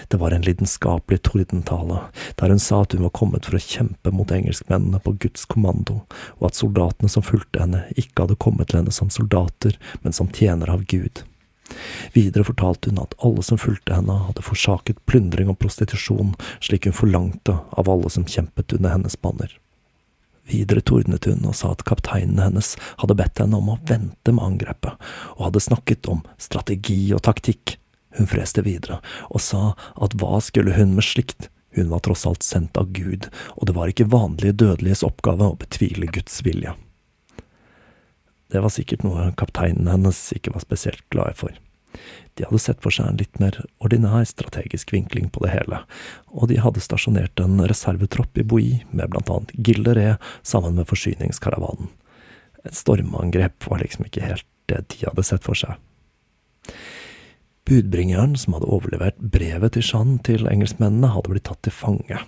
Det 0.09 0.19
var 0.21 0.31
en 0.31 0.45
lidenskapelig 0.45 1.23
tordentale, 1.23 1.99
der 2.37 2.53
hun 2.53 2.61
sa 2.61 2.83
at 2.83 2.93
hun 2.93 3.07
var 3.07 3.15
kommet 3.17 3.47
for 3.49 3.57
å 3.57 3.63
kjempe 3.63 4.13
mot 4.13 4.33
engelskmennene 4.35 5.01
på 5.03 5.15
Guds 5.23 5.47
kommando, 5.49 6.03
og 6.41 6.49
at 6.51 6.59
soldatene 6.59 7.09
som 7.13 7.25
fulgte 7.25 7.63
henne, 7.63 7.85
ikke 7.97 8.27
hadde 8.27 8.41
kommet 8.43 8.71
til 8.71 8.83
henne 8.83 8.95
som 8.95 9.13
soldater, 9.13 9.79
men 10.03 10.17
som 10.17 10.29
tjenere 10.29 10.77
av 10.77 10.85
Gud. 10.91 11.25
Videre 12.13 12.45
fortalte 12.45 12.91
hun 12.91 13.01
at 13.01 13.17
alle 13.25 13.45
som 13.47 13.61
fulgte 13.61 13.97
henne, 13.97 14.19
hadde 14.29 14.45
forsaket 14.45 15.01
plyndring 15.09 15.49
og 15.53 15.61
prostitusjon, 15.63 16.35
slik 16.61 16.89
hun 16.89 16.97
forlangte 16.97 17.57
av 17.73 17.89
alle 17.89 18.13
som 18.13 18.29
kjempet 18.29 18.77
under 18.77 18.93
hennes 18.93 19.17
banner. 19.17 19.62
Videre 20.53 20.83
tordnet 20.85 21.27
hun 21.29 21.47
og 21.49 21.57
sa 21.57 21.73
at 21.73 21.85
kapteinen 21.89 22.41
hennes 22.43 22.75
hadde 23.01 23.17
bedt 23.19 23.41
henne 23.41 23.59
om 23.59 23.73
å 23.73 23.79
vente 23.89 24.35
med 24.35 24.45
angrepet, 24.45 24.99
og 25.39 25.47
hadde 25.49 25.65
snakket 25.65 26.11
om 26.13 26.21
strategi 26.41 27.01
og 27.17 27.25
taktikk, 27.25 27.79
hun 28.19 28.29
freste 28.29 28.61
videre 28.61 28.99
og 29.33 29.41
sa 29.41 29.73
at 30.05 30.13
hva 30.21 30.37
skulle 30.45 30.75
hun 30.77 30.93
med 30.99 31.07
slikt, 31.07 31.49
hun 31.73 31.89
var 31.89 32.03
tross 32.05 32.27
alt 32.29 32.45
sendt 32.45 32.77
av 32.77 32.91
Gud, 32.93 33.31
og 33.57 33.69
det 33.69 33.77
var 33.77 33.89
ikke 33.89 34.11
vanlige 34.13 34.59
dødeliges 34.61 35.05
oppgave 35.07 35.49
å 35.49 35.57
betvile 35.57 36.11
Guds 36.13 36.43
vilje. 36.45 36.75
Det 38.53 38.61
var 38.61 38.73
sikkert 38.75 39.07
noe 39.07 39.31
kapteinen 39.41 39.89
hennes 39.89 40.19
ikke 40.37 40.53
var 40.53 40.65
spesielt 40.67 41.05
glad 41.15 41.39
for. 41.41 41.57
De 42.39 42.47
hadde 42.47 42.63
sett 42.65 42.81
for 42.81 42.95
seg 42.95 43.11
en 43.11 43.19
litt 43.21 43.41
mer 43.43 43.59
ordinær 43.85 44.25
strategisk 44.29 44.95
vinkling 44.95 45.29
på 45.33 45.43
det 45.45 45.53
hele, 45.53 45.83
og 46.33 46.49
de 46.49 46.61
hadde 46.65 46.81
stasjonert 46.81 47.43
en 47.43 47.61
reservetropp 47.69 48.41
i 48.41 48.47
Boi 48.47 48.67
med 48.91 49.13
blant 49.13 49.29
annet 49.33 49.53
Gilderé 49.59 50.15
sammen 50.41 50.79
med 50.79 50.89
forsyningskaravanen. 50.89 51.91
Et 52.65 52.77
stormangrep 52.79 53.69
var 53.69 53.83
liksom 53.83 54.07
ikke 54.09 54.25
helt 54.25 54.49
det 54.71 54.85
de 54.95 55.05
hadde 55.05 55.25
sett 55.27 55.45
for 55.45 55.59
seg. 55.59 55.77
Budbringeren 57.69 58.35
som 58.39 58.57
hadde 58.57 58.71
overlevert 58.75 59.19
brevet 59.19 59.77
til 59.77 59.85
Jeanne 59.87 60.19
til 60.27 60.49
engelskmennene, 60.51 61.13
hadde 61.15 61.35
blitt 61.35 61.47
tatt 61.51 61.63
til 61.67 61.75
fange. 61.75 62.23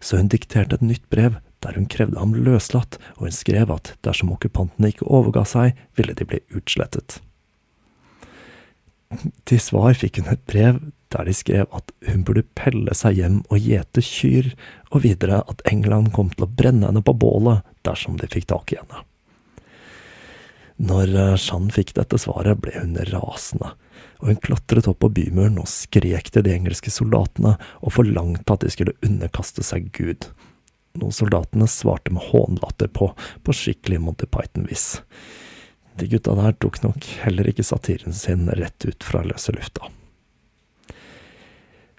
Så 0.00 0.20
hun 0.20 0.30
dikterte 0.30 0.78
et 0.78 0.84
nytt 0.84 1.08
brev 1.12 1.40
der 1.64 1.76
hun 1.76 1.88
krevde 1.90 2.20
ham 2.20 2.32
løslatt, 2.36 2.96
og 3.18 3.28
hun 3.28 3.34
skrev 3.36 3.72
at 3.74 3.94
dersom 4.06 4.32
okkupantene 4.32 4.92
ikke 4.92 5.08
overga 5.08 5.44
seg, 5.48 5.80
ville 5.98 6.14
de 6.16 6.24
bli 6.28 6.40
utslettet. 6.56 7.18
Til 9.48 9.60
svar 9.62 9.96
fikk 9.98 10.20
hun 10.20 10.30
et 10.32 10.42
brev 10.46 10.80
der 11.10 11.26
de 11.26 11.34
skrev 11.34 11.66
at 11.74 11.90
hun 12.06 12.22
burde 12.22 12.44
pelle 12.54 12.94
seg 12.94 13.16
hjem 13.18 13.40
og 13.50 13.58
gjete 13.58 14.02
kyr, 14.06 14.52
og 14.94 15.02
videre 15.02 15.40
at 15.50 15.64
England 15.66 16.12
kom 16.14 16.30
til 16.30 16.46
å 16.46 16.52
brenne 16.60 16.86
henne 16.86 17.02
på 17.02 17.16
bålet 17.18 17.66
dersom 17.86 18.20
de 18.20 18.30
fikk 18.30 18.46
tak 18.52 18.70
i 18.70 18.78
henne. 18.78 19.02
Når 20.80 21.10
Jeanne 21.34 21.74
fikk 21.74 21.96
dette 21.98 22.20
svaret, 22.22 22.62
ble 22.62 22.76
hun 22.78 22.94
rasende 23.10 23.74
og 24.20 24.28
hun 24.28 24.40
klatret 24.44 24.88
opp 24.90 25.00
på 25.02 25.10
bymuren 25.16 25.58
og 25.60 25.68
skrek 25.70 26.30
til 26.32 26.44
de 26.44 26.52
engelske 26.54 26.92
soldatene 26.92 27.56
og 27.80 27.94
forlangte 27.94 28.54
at 28.54 28.64
de 28.64 28.72
skulle 28.72 28.96
underkaste 29.06 29.64
seg 29.66 29.88
Gud, 29.96 30.28
noe 31.00 31.14
soldatene 31.14 31.68
svarte 31.70 32.12
med 32.12 32.26
hånlatter 32.30 32.90
på, 32.92 33.12
på 33.16 33.56
skikkelig 33.56 34.00
Monty 34.04 34.28
Python-vis. 34.28 35.00
De 36.00 36.06
gutta 36.08 36.32
der 36.34 36.54
tok 36.56 36.78
nok 36.82 37.04
heller 37.26 37.48
ikke 37.50 37.64
satiren 37.66 38.14
sin 38.16 38.48
rett 38.56 38.86
ut 38.88 39.04
fra 39.04 39.20
løse 39.26 39.52
lufta. 39.52 39.90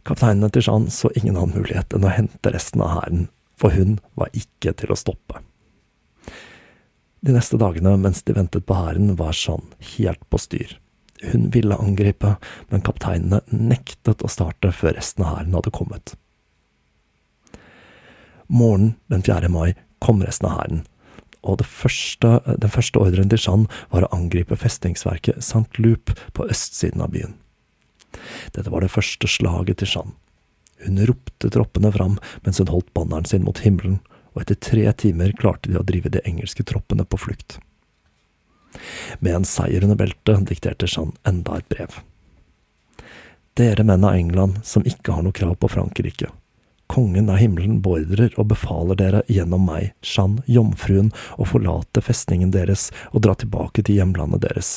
Kapteinene 0.02 0.50
til 0.50 0.66
Jeanne 0.66 0.90
så 0.90 1.12
ingen 1.14 1.38
annen 1.38 1.54
mulighet 1.60 1.94
enn 1.94 2.08
å 2.08 2.14
hente 2.16 2.54
resten 2.54 2.82
av 2.82 2.96
hæren, 2.96 3.28
for 3.54 3.78
hun 3.78 4.00
var 4.18 4.34
ikke 4.34 4.74
til 4.82 4.90
å 4.90 4.98
stoppe. 4.98 5.44
De 7.22 7.36
neste 7.36 7.60
dagene 7.62 7.94
mens 8.02 8.24
de 8.26 8.34
ventet 8.34 8.66
på 8.66 8.80
hæren, 8.80 9.14
var 9.20 9.38
Jeanne 9.38 9.92
helt 9.94 10.24
på 10.34 10.42
styr. 10.42 10.74
Hun 11.22 11.52
ville 11.54 11.78
angripe, 11.78 12.34
men 12.74 12.82
kapteinene 12.82 13.44
nektet 13.54 14.26
å 14.26 14.32
starte 14.34 14.74
før 14.74 14.98
resten 14.98 15.28
av 15.28 15.36
hæren 15.36 15.54
hadde 15.60 15.76
kommet. 15.78 16.16
Morgenen 18.50 18.96
den 19.14 19.22
4. 19.30 19.54
mai 19.54 19.76
kom 20.02 20.26
resten 20.26 20.50
av 20.50 20.58
hæren, 20.58 20.82
og 21.42 21.64
første, 21.66 22.40
den 22.46 22.74
første 22.74 23.02
ordren 23.02 23.30
til 23.32 23.42
Jeanne 23.42 23.82
var 23.94 24.06
å 24.06 24.12
angripe 24.16 24.58
festningsverket 24.60 25.42
St. 25.42 25.66
Loup 25.82 26.14
på 26.38 26.46
østsiden 26.46 27.02
av 27.02 27.14
byen. 27.16 27.34
Dette 28.54 28.70
var 28.70 28.84
det 28.84 28.92
første 28.94 29.30
slaget 29.30 29.82
til 29.82 29.90
Jeanne. 29.96 30.16
Hun 30.82 31.02
ropte 31.06 31.50
troppene 31.54 31.92
fram 31.94 32.18
mens 32.46 32.62
hun 32.62 32.72
holdt 32.72 32.94
banneren 32.98 33.28
sin 33.30 33.46
mot 33.46 33.60
himmelen, 33.62 34.00
og 34.34 34.44
etter 34.44 34.58
tre 34.64 34.86
timer 34.98 35.34
klarte 35.38 35.70
de 35.70 35.78
å 35.78 35.86
drive 35.86 36.10
de 36.14 36.24
engelske 36.26 36.66
troppene 36.68 37.06
på 37.06 37.20
flukt. 37.20 37.60
Med 39.20 39.36
en 39.36 39.48
seier 39.48 39.84
under 39.84 40.00
beltet 40.00 40.48
dikterte 40.50 40.90
Jeanne 40.90 41.18
enda 41.28 41.58
et 41.60 41.70
brev. 41.70 42.00
Dere 43.60 43.84
menn 43.84 44.06
av 44.08 44.16
England 44.16 44.62
som 44.64 44.86
ikke 44.88 45.18
har 45.18 45.26
noe 45.26 45.36
krav 45.36 45.58
på 45.60 45.70
Frankrike. 45.74 46.30
Kongen 46.92 47.30
av 47.32 47.38
himmelen 47.40 47.78
beordrer 47.80 48.34
og 48.36 48.50
befaler 48.52 48.98
dere 49.00 49.22
gjennom 49.32 49.64
meg, 49.64 49.94
Shan, 50.04 50.42
jomfruen, 50.44 51.14
å 51.40 51.48
forlate 51.48 52.04
festningen 52.04 52.52
deres 52.52 52.90
og 53.14 53.24
dra 53.24 53.32
tilbake 53.40 53.86
til 53.88 54.02
hjemlandet 54.02 54.44
deres. 54.44 54.74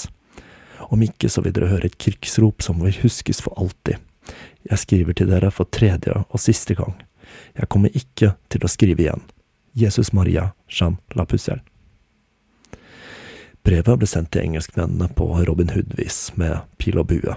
Om 0.94 1.03
ikke 1.03 1.27
så 1.27 1.42
vil 1.42 1.57
dere 1.57 1.72
høre 1.72 1.90
et 1.90 1.98
krigsrop 1.98 2.62
som 2.62 2.79
vil 2.87 2.94
huskes 3.03 3.42
for 3.42 3.59
alltid. 3.59 3.98
Jeg 4.62 4.83
skriver 4.85 5.18
til 5.18 5.33
dere 5.33 5.50
for 5.50 5.66
tredje 5.74 6.14
og 6.22 6.38
siste 6.38 6.79
gang. 6.79 6.94
Jeg 7.59 7.66
kommer 7.66 7.90
ikke 7.90 8.37
til 8.46 8.62
å 8.62 8.70
skrive 8.70 9.09
igjen. 9.09 9.27
Jesus 9.74 10.14
Maria 10.14 10.53
Jean 10.70 11.00
La 11.18 11.27
Pucelle. 11.27 11.66
Brevet 13.64 13.96
ble 13.96 14.09
sendt 14.09 14.35
til 14.35 14.44
engelskmennene 14.44 15.09
på 15.16 15.27
Robin 15.48 15.70
Hood-vis, 15.72 16.35
med 16.37 16.66
pil 16.77 16.98
og 17.00 17.09
bue, 17.09 17.37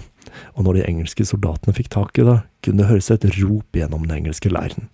og 0.52 0.66
når 0.66 0.76
de 0.76 0.84
engelske 0.84 1.24
soldatene 1.24 1.72
fikk 1.76 1.88
tak 1.94 2.20
i 2.20 2.26
det, 2.28 2.42
kunne 2.64 2.82
det 2.82 2.90
høres 2.90 3.08
et 3.14 3.24
rop 3.38 3.78
gjennom 3.78 4.04
den 4.04 4.18
engelske 4.18 4.52
leiren. 4.52 4.90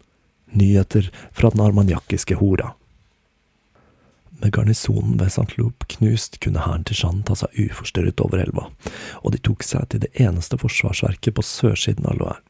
Nyheter 0.55 1.11
fra 1.35 1.51
den 1.51 1.65
armaniakiske 1.65 2.39
hora. 2.39 2.77
Med 4.39 4.55
garnisonen 4.55 5.19
ved 5.19 5.33
St. 5.35 5.59
Loup 5.59 5.89
knust 5.97 6.39
kunne 6.45 6.63
hæren 6.63 6.87
til 6.87 7.01
Jeanne 7.03 7.27
ta 7.27 7.35
seg 7.39 7.59
uforstyrret 7.67 8.23
over 8.23 8.39
elva, 8.45 8.69
og 9.23 9.35
de 9.35 9.43
tok 9.43 9.67
seg 9.67 9.91
til 9.91 10.07
det 10.07 10.15
eneste 10.15 10.59
forsvarsverket 10.61 11.35
på 11.35 11.47
sørsiden 11.47 12.07
av 12.07 12.21
Loire 12.23 12.43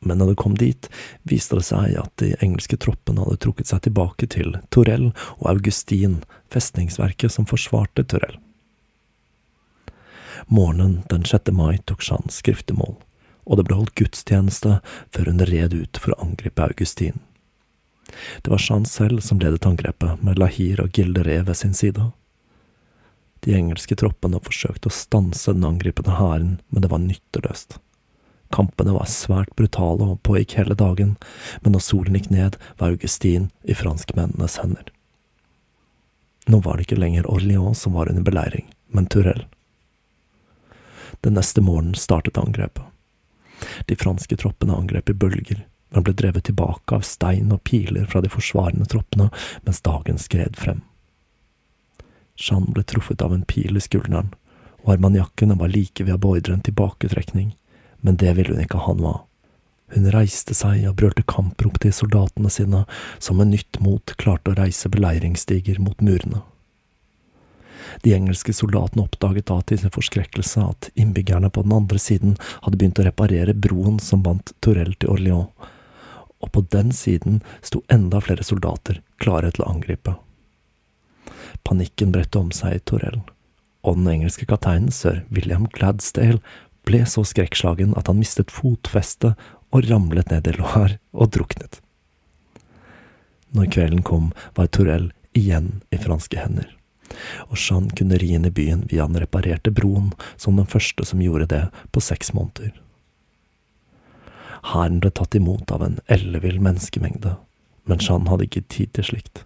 men 0.00 0.18
når 0.18 0.32
det 0.32 0.40
kom 0.40 0.54
dit, 0.56 0.88
viste 1.28 1.58
det 1.58 1.66
seg 1.68 1.96
at 2.00 2.12
de 2.22 2.32
engelske 2.40 2.78
troppene 2.80 3.20
hadde 3.20 3.40
trukket 3.44 3.68
seg 3.68 3.82
tilbake 3.84 4.30
til 4.32 4.56
Torell 4.72 5.10
og 5.36 5.48
Augustin, 5.52 6.22
festningsverket 6.52 7.34
som 7.34 7.48
forsvarte 7.48 8.06
Torell. 8.08 8.38
Morgenen 10.48 11.02
den 11.10 11.26
6. 11.28 11.52
mai 11.52 11.82
tok 11.84 12.00
Jeanne 12.06 12.32
skriftemål, 12.32 12.96
og 13.44 13.58
det 13.58 13.66
ble 13.68 13.76
holdt 13.76 13.98
gudstjeneste 14.00 14.78
før 15.12 15.28
hun 15.28 15.44
red 15.50 15.76
ut 15.76 16.00
for 16.00 16.14
å 16.14 16.22
angripe 16.30 16.64
Augustin. 16.64 17.20
Det 18.40 18.50
var 18.50 18.62
Jeanne 18.64 18.88
selv 18.88 19.20
som 19.22 19.38
ledet 19.42 19.68
angrepet, 19.68 20.24
med 20.24 20.40
Lahir 20.40 20.80
og 20.82 20.96
Gilderé 20.96 21.42
ved 21.44 21.60
sin 21.60 21.76
side. 21.76 22.08
De 23.44 23.52
engelske 23.56 23.96
troppene 24.00 24.40
forsøkte 24.44 24.88
å 24.88 24.96
stanse 24.96 25.52
den 25.52 25.68
angripende 25.68 26.16
hæren, 26.16 26.58
men 26.72 26.84
det 26.84 26.90
var 26.92 27.04
nytteløst. 27.04 27.78
Kampene 28.50 28.94
var 28.96 29.06
svært 29.06 29.52
brutale 29.58 30.08
og 30.12 30.22
pågikk 30.26 30.56
hele 30.58 30.74
dagen, 30.74 31.14
men 31.62 31.74
når 31.74 31.84
solen 31.86 32.18
gikk 32.18 32.30
ned, 32.34 32.58
var 32.80 32.96
Augustin 32.96 33.50
i 33.62 33.76
franskmennenes 33.78 34.58
hender. 34.62 34.90
Nå 36.50 36.58
var 36.64 36.76
det 36.76 36.88
ikke 36.88 36.98
lenger 36.98 37.28
Orléans 37.30 37.84
som 37.84 37.94
var 37.94 38.10
under 38.10 38.26
beleiring, 38.26 38.66
men 38.90 39.06
Turell. 39.06 39.44
Den 41.20 41.36
neste 41.38 41.62
morgenen 41.62 41.94
startet 41.94 42.38
angrepet. 42.38 42.82
De 43.86 43.96
franske 43.96 44.36
troppene 44.40 44.74
angrep 44.74 45.12
i 45.12 45.14
bølger, 45.14 45.62
men 45.90 46.06
ble 46.06 46.14
drevet 46.16 46.48
tilbake 46.48 46.96
av 46.96 47.06
stein 47.06 47.52
og 47.54 47.62
piler 47.68 48.06
fra 48.10 48.22
de 48.24 48.30
forsvarende 48.32 48.88
troppene 48.90 49.28
mens 49.66 49.82
dagen 49.84 50.18
skred 50.18 50.58
frem. 50.58 50.82
Jeanne 52.40 52.72
ble 52.72 52.82
truffet 52.88 53.22
av 53.22 53.34
en 53.36 53.44
pil 53.44 53.76
i 53.76 53.84
skulderen, 53.84 54.32
og 54.82 54.94
armaniakkene 54.96 55.58
var 55.60 55.70
like 55.70 56.06
ved 56.06 56.16
å 56.16 56.22
beordre 56.22 56.56
en 56.56 56.64
tilbaketrekning, 56.64 57.52
men 58.00 58.18
det 58.20 58.36
ville 58.36 58.54
hun 58.54 58.64
ikke 58.64 58.84
ha 58.86 58.94
noe 58.96 59.16
av. 59.16 59.26
Hun 59.90 60.06
reiste 60.14 60.54
seg 60.54 60.84
og 60.86 61.00
brølte 61.00 61.24
kamprop 61.26 61.80
til 61.82 61.92
soldatene 61.94 62.50
sine, 62.52 62.84
som 63.18 63.40
med 63.40 63.50
nytt 63.50 63.80
mot 63.82 64.14
klarte 64.22 64.52
å 64.52 64.58
reise 64.58 64.90
beleiringsstiger 64.92 65.80
mot 65.82 65.98
murene. 66.04 66.44
De 68.04 68.14
engelske 68.14 68.54
soldatene 68.54 69.02
oppdaget 69.02 69.48
da 69.50 69.58
til 69.66 69.80
sin 69.80 69.92
forskrekkelse 69.94 70.62
at 70.62 70.90
innbyggerne 70.94 71.50
på 71.50 71.64
den 71.66 71.74
andre 71.74 71.98
siden 71.98 72.36
hadde 72.62 72.78
begynt 72.78 73.00
å 73.02 73.06
reparere 73.08 73.56
broen 73.56 73.98
som 74.02 74.22
bandt 74.22 74.54
Torell 74.62 74.94
til 74.94 75.10
Orléans, 75.16 75.50
og 76.40 76.52
på 76.54 76.62
den 76.72 76.94
siden 76.96 77.42
sto 77.66 77.82
enda 77.92 78.20
flere 78.24 78.46
soldater 78.46 79.02
klare 79.20 79.50
til 79.52 79.66
å 79.66 79.72
angripe. 79.74 80.14
Panikken 81.66 82.14
bredte 82.14 82.40
om 82.40 82.54
seg 82.54 82.78
i 82.78 82.84
Torell, 82.86 83.20
og 83.82 83.98
den 83.98 84.08
engelske 84.14 84.46
kapteinen 84.48 84.94
sir 84.94 85.24
William 85.34 85.66
Gladsdale 85.74 86.40
ble 86.90 87.04
så 87.06 87.22
skrekkslagen 87.26 87.94
at 87.98 88.10
han 88.10 88.18
mistet 88.18 88.50
fotfestet 88.50 89.38
og 89.70 89.86
ramlet 89.86 90.32
ned 90.32 90.50
i 90.50 90.56
Loire 90.58 90.98
og 91.14 91.30
druknet. 91.36 91.78
Når 93.54 93.70
kvelden 93.74 94.02
kom, 94.06 94.30
var 94.54 94.70
Torell 94.74 95.10
igjen 95.38 95.80
i 95.94 95.98
franske 96.02 96.38
hender, 96.38 96.68
og 97.48 97.58
Jeanne 97.58 97.94
kunne 97.98 98.18
ri 98.18 98.32
inn 98.34 98.46
i 98.46 98.54
byen 98.54 98.84
via 98.90 99.06
den 99.06 99.20
reparerte 99.22 99.72
broen, 99.74 100.10
som 100.36 100.58
den 100.58 100.70
første 100.70 101.06
som 101.06 101.22
gjorde 101.22 101.50
det 101.50 101.64
på 101.94 102.02
seks 102.02 102.32
måneder. 102.34 102.74
Hæren 104.70 104.98
ble 105.00 105.10
tatt 105.14 105.34
imot 105.38 105.70
av 105.72 105.86
en 105.86 105.98
ellevill 106.10 106.60
menneskemengde, 106.62 107.36
men 107.88 108.02
Jeanne 108.02 108.30
hadde 108.30 108.46
ikke 108.46 108.66
tid 108.68 108.92
til 108.98 109.08
slikt. 109.12 109.44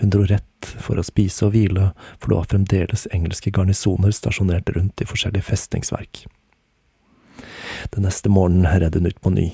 Hun 0.00 0.10
dro 0.10 0.24
rett 0.26 0.70
for 0.82 0.98
å 0.98 1.06
spise 1.06 1.46
og 1.46 1.54
hvile, 1.54 1.90
for 2.18 2.30
det 2.30 2.38
var 2.38 2.52
fremdeles 2.52 3.08
engelske 3.14 3.52
garnisoner 3.54 4.14
stasjonert 4.14 4.72
rundt 4.76 5.02
i 5.02 5.08
forskjellige 5.08 5.48
festningsverk. 5.50 6.24
Den 7.92 8.06
neste 8.06 8.28
morgenen 8.32 8.80
redde 8.80 8.98
hun 8.98 9.06
ut 9.06 9.20
på 9.20 9.30
ny, 9.34 9.48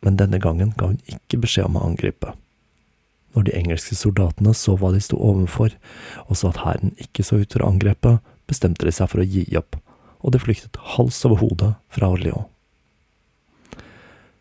men 0.00 0.16
denne 0.16 0.38
gangen 0.38 0.72
ga 0.76 0.92
hun 0.92 1.00
ikke 1.10 1.40
beskjed 1.42 1.68
om 1.68 1.78
å 1.78 1.86
angripe. 1.90 2.32
Når 3.36 3.48
de 3.48 3.56
engelske 3.58 3.96
soldatene 3.98 4.54
så 4.56 4.76
hva 4.78 4.92
de 4.94 5.02
sto 5.04 5.18
overfor, 5.20 5.74
og 6.26 6.38
så 6.38 6.52
at 6.52 6.62
hæren 6.64 6.94
ikke 7.02 7.26
så 7.26 7.42
ut 7.42 7.50
til 7.52 7.62
å 7.62 7.70
angripe, 7.70 8.18
bestemte 8.48 8.88
de 8.88 8.94
seg 8.94 9.10
for 9.12 9.22
å 9.22 9.28
gi 9.28 9.44
opp, 9.58 9.76
og 10.24 10.34
de 10.34 10.40
flyktet 10.42 10.80
hals 10.96 11.20
over 11.28 11.42
hodet 11.42 11.72
fra 11.92 12.10
Orléans. 12.14 12.48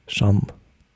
Jeanne, 0.07 0.47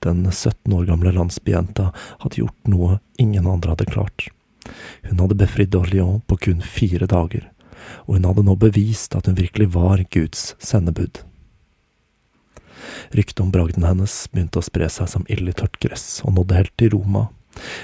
den 0.01 0.23
17 0.32 0.71
år 0.73 0.88
gamle 0.88 1.11
landsbyjenta, 1.13 1.91
hadde 2.23 2.39
gjort 2.39 2.69
noe 2.71 3.01
ingen 3.21 3.49
andre 3.49 3.75
hadde 3.75 3.89
klart. 3.91 4.29
Hun 5.03 5.19
hadde 5.19 5.38
befridd 5.38 5.75
Orléans 5.75 6.23
på 6.25 6.39
kun 6.47 6.63
fire 6.63 7.09
dager, 7.11 7.49
og 8.07 8.15
hun 8.15 8.29
hadde 8.29 8.45
nå 8.47 8.55
bevist 8.61 9.17
at 9.17 9.27
hun 9.27 9.38
virkelig 9.38 9.73
var 9.75 10.05
Guds 10.15 10.55
sendebud. 10.63 11.21
Ryktet 13.12 13.43
om 13.43 13.51
bragden 13.51 13.84
hennes 13.84 14.14
begynte 14.32 14.62
å 14.62 14.66
spre 14.66 14.88
seg 14.89 15.09
som 15.12 15.28
ild 15.28 15.49
i 15.51 15.55
tørt 15.57 15.78
gress, 15.84 16.22
og 16.24 16.38
nådde 16.38 16.57
helt 16.57 16.76
til 16.80 16.93
Roma, 16.95 17.28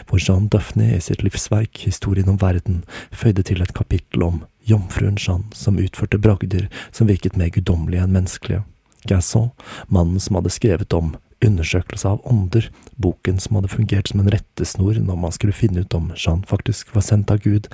hvor 0.07 0.21
Jean 0.23 0.47
Duffney 0.47 0.95
i 0.95 1.03
sitt 1.03 1.23
livsverk 1.25 1.83
Historien 1.83 2.29
om 2.31 2.39
verden 2.39 2.83
føyde 3.11 3.43
til 3.43 3.61
et 3.61 3.75
kapittel 3.75 4.23
om 4.23 4.41
jomfruen 4.67 5.19
Jeanne 5.19 5.51
som 5.55 5.79
utførte 5.81 6.19
bragder 6.21 6.69
som 6.91 7.11
virket 7.11 7.35
mer 7.39 7.51
guddommelige 7.51 8.07
enn 8.07 8.15
menneskelige. 8.15 8.63
Gasson, 9.07 9.51
mannen 9.87 10.19
som 10.23 10.39
hadde 10.39 10.51
skrevet 10.55 10.95
om 10.95 11.15
Undersøkelse 11.45 12.09
av 12.09 12.23
ånder, 12.25 12.71
boken 12.97 13.37
som 13.37 13.59
hadde 13.59 13.69
fungert 13.69 14.09
som 14.09 14.23
en 14.23 14.31
rettesnor 14.33 14.97
når 14.97 15.19
man 15.21 15.35
skulle 15.35 15.53
finne 15.53 15.83
ut 15.85 15.93
om 15.93 16.09
Jeanne 16.17 16.49
faktisk 16.49 16.95
var 16.95 17.05
sendt 17.05 17.29
av 17.29 17.43
Gud, 17.43 17.69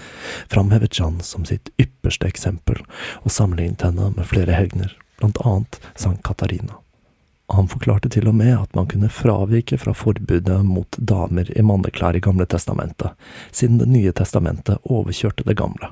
framhevet 0.51 0.99
Jeanne 0.99 1.23
som 1.23 1.47
sitt 1.47 1.71
ypperste 1.79 2.27
eksempel, 2.27 2.81
og 3.23 3.31
sammenlignet 3.31 3.87
henne 3.87 4.11
med 4.17 4.27
flere 4.27 4.57
helgener, 4.57 4.91
blant 5.21 5.39
annet 5.47 5.79
Sankt 5.95 6.25
Katarina. 6.27 6.75
Han 7.51 7.67
forklarte 7.67 8.09
til 8.09 8.27
og 8.31 8.35
med 8.39 8.53
at 8.55 8.75
man 8.75 8.87
kunne 8.87 9.11
fravike 9.11 9.77
fra 9.77 9.93
forbudet 9.93 10.61
mot 10.65 10.97
damer 10.97 11.49
i 11.51 11.65
manneklær 11.65 12.15
i 12.15 12.21
Gamle 12.23 12.45
testamentet, 12.49 13.11
siden 13.51 13.77
Det 13.77 13.89
nye 13.89 14.11
testamentet 14.11 14.79
overkjørte 14.83 15.43
det 15.43 15.57
gamle, 15.57 15.91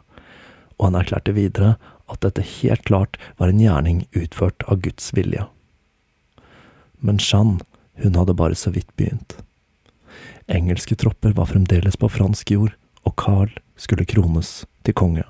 og 0.80 0.86
han 0.88 0.95
erklærte 0.95 1.36
videre 1.36 1.76
at 2.10 2.22
dette 2.22 2.41
helt 2.41 2.86
klart 2.88 3.18
var 3.38 3.52
en 3.52 3.60
gjerning 3.60 4.06
utført 4.16 4.64
av 4.68 4.82
Guds 4.82 5.12
vilje. 5.14 5.45
Men 6.99 7.20
Jeanne, 7.20 7.60
hun 8.04 8.16
hadde 8.16 8.34
bare 8.34 8.56
så 8.56 8.72
vidt 8.72 8.89
begynt. 8.95 9.38
Engelske 10.47 10.95
tropper 10.95 11.36
var 11.36 11.52
fremdeles 11.52 11.97
på 11.97 12.10
fransk 12.10 12.52
jord, 12.52 12.74
og 13.04 13.16
Carl 13.18 13.52
skulle 13.76 14.06
krones 14.06 14.66
til 14.86 14.93
konge. 14.93 15.24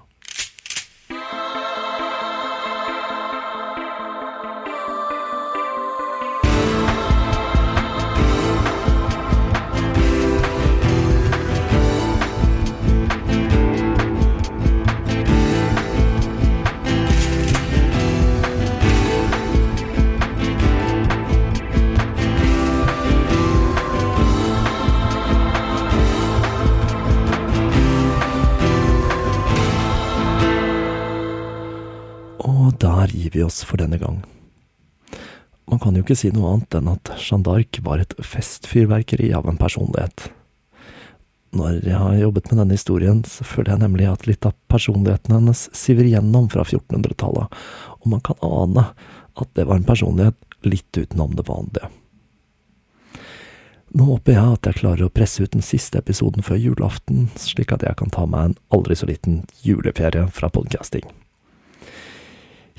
Gir 33.31 33.39
vi 33.39 33.43
oss 33.43 33.63
for 33.63 33.77
denne 33.77 33.97
gang. 33.97 34.23
Man 35.69 35.79
kan 35.79 35.95
jo 35.95 36.03
ikke 36.03 36.17
si 36.19 36.31
noe 36.33 36.51
annet 36.51 36.75
enn 36.75 36.89
at 36.91 37.13
Jeanne 37.15 37.45
d'Arc 37.47 37.79
var 37.85 38.01
et 38.01 38.15
festfyrverkeri 38.19 39.31
av 39.33 39.47
en 39.47 39.59
personlighet. 39.59 40.31
Når 41.55 41.81
jeg 41.83 41.99
har 41.99 42.15
jobbet 42.15 42.49
med 42.49 42.61
denne 42.61 42.75
historien, 42.75 43.23
så 43.27 43.43
føler 43.43 43.73
jeg 43.73 43.83
nemlig 43.83 44.07
at 44.07 44.27
litt 44.27 44.45
av 44.47 44.55
personligheten 44.71 45.35
hennes 45.35 45.65
siver 45.75 46.07
igjennom 46.07 46.47
fra 46.51 46.63
1400-tallet, 46.63 47.57
og 47.99 48.11
man 48.11 48.23
kan 48.23 48.39
ane 48.43 48.85
at 49.39 49.51
det 49.55 49.67
var 49.67 49.79
en 49.79 49.87
personlighet 49.87 50.37
litt 50.67 50.95
utenom 50.95 51.35
det 51.35 51.47
vanlige. 51.47 51.91
Nå 53.91 54.05
håper 54.07 54.37
jeg 54.37 54.55
at 54.55 54.67
jeg 54.69 54.79
klarer 54.79 55.07
å 55.09 55.11
presse 55.11 55.43
ut 55.43 55.51
den 55.51 55.65
siste 55.65 55.99
episoden 55.99 56.43
før 56.47 56.59
julaften, 56.59 57.27
slik 57.35 57.73
at 57.75 57.83
jeg 57.83 57.99
kan 57.99 58.11
ta 58.11 58.23
meg 58.23 58.51
en 58.51 58.59
aldri 58.71 58.95
så 58.95 59.09
liten 59.09 59.43
juleferie 59.67 60.29
fra 60.31 60.47
podcasting. 60.51 61.03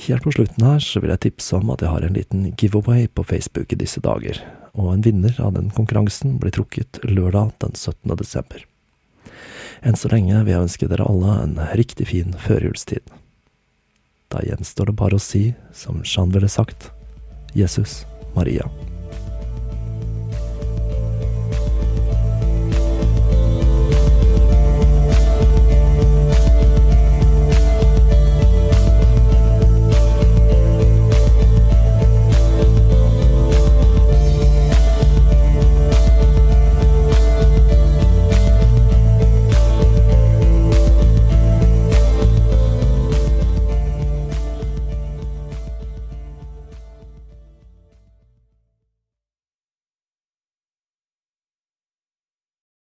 Helt 0.02 0.22
på 0.22 0.32
slutten 0.32 0.64
her 0.66 0.80
så 0.82 0.98
vil 0.98 1.12
jeg 1.12 1.22
tipse 1.28 1.54
om 1.54 1.68
at 1.70 1.82
jeg 1.84 1.92
har 1.92 2.02
en 2.02 2.16
liten 2.16 2.46
giveaway 2.58 3.06
på 3.06 3.22
Facebook 3.22 3.70
i 3.70 3.78
disse 3.78 4.02
dager, 4.02 4.40
og 4.74 4.90
en 4.90 5.04
vinner 5.06 5.36
av 5.38 5.54
den 5.54 5.70
konkurransen 5.70 6.40
blir 6.42 6.54
trukket 6.56 6.98
lørdag 7.06 7.52
den 7.62 7.76
17. 7.78 8.16
desember. 8.18 8.64
Enn 9.82 9.98
så 9.98 10.10
lenge 10.10 10.42
vil 10.42 10.56
jeg 10.56 10.66
ønske 10.66 10.90
dere 10.90 11.06
alle 11.06 11.36
en 11.44 11.58
riktig 11.78 12.08
fin 12.10 12.34
førjulstid. 12.34 13.14
Da 14.32 14.42
gjenstår 14.42 14.90
det 14.90 14.98
bare 14.98 15.20
å 15.20 15.22
si, 15.22 15.52
som 15.70 16.02
Jean 16.02 16.34
ville 16.34 16.50
sagt, 16.50 16.90
Jesus 17.54 18.02
Maria. 18.34 18.66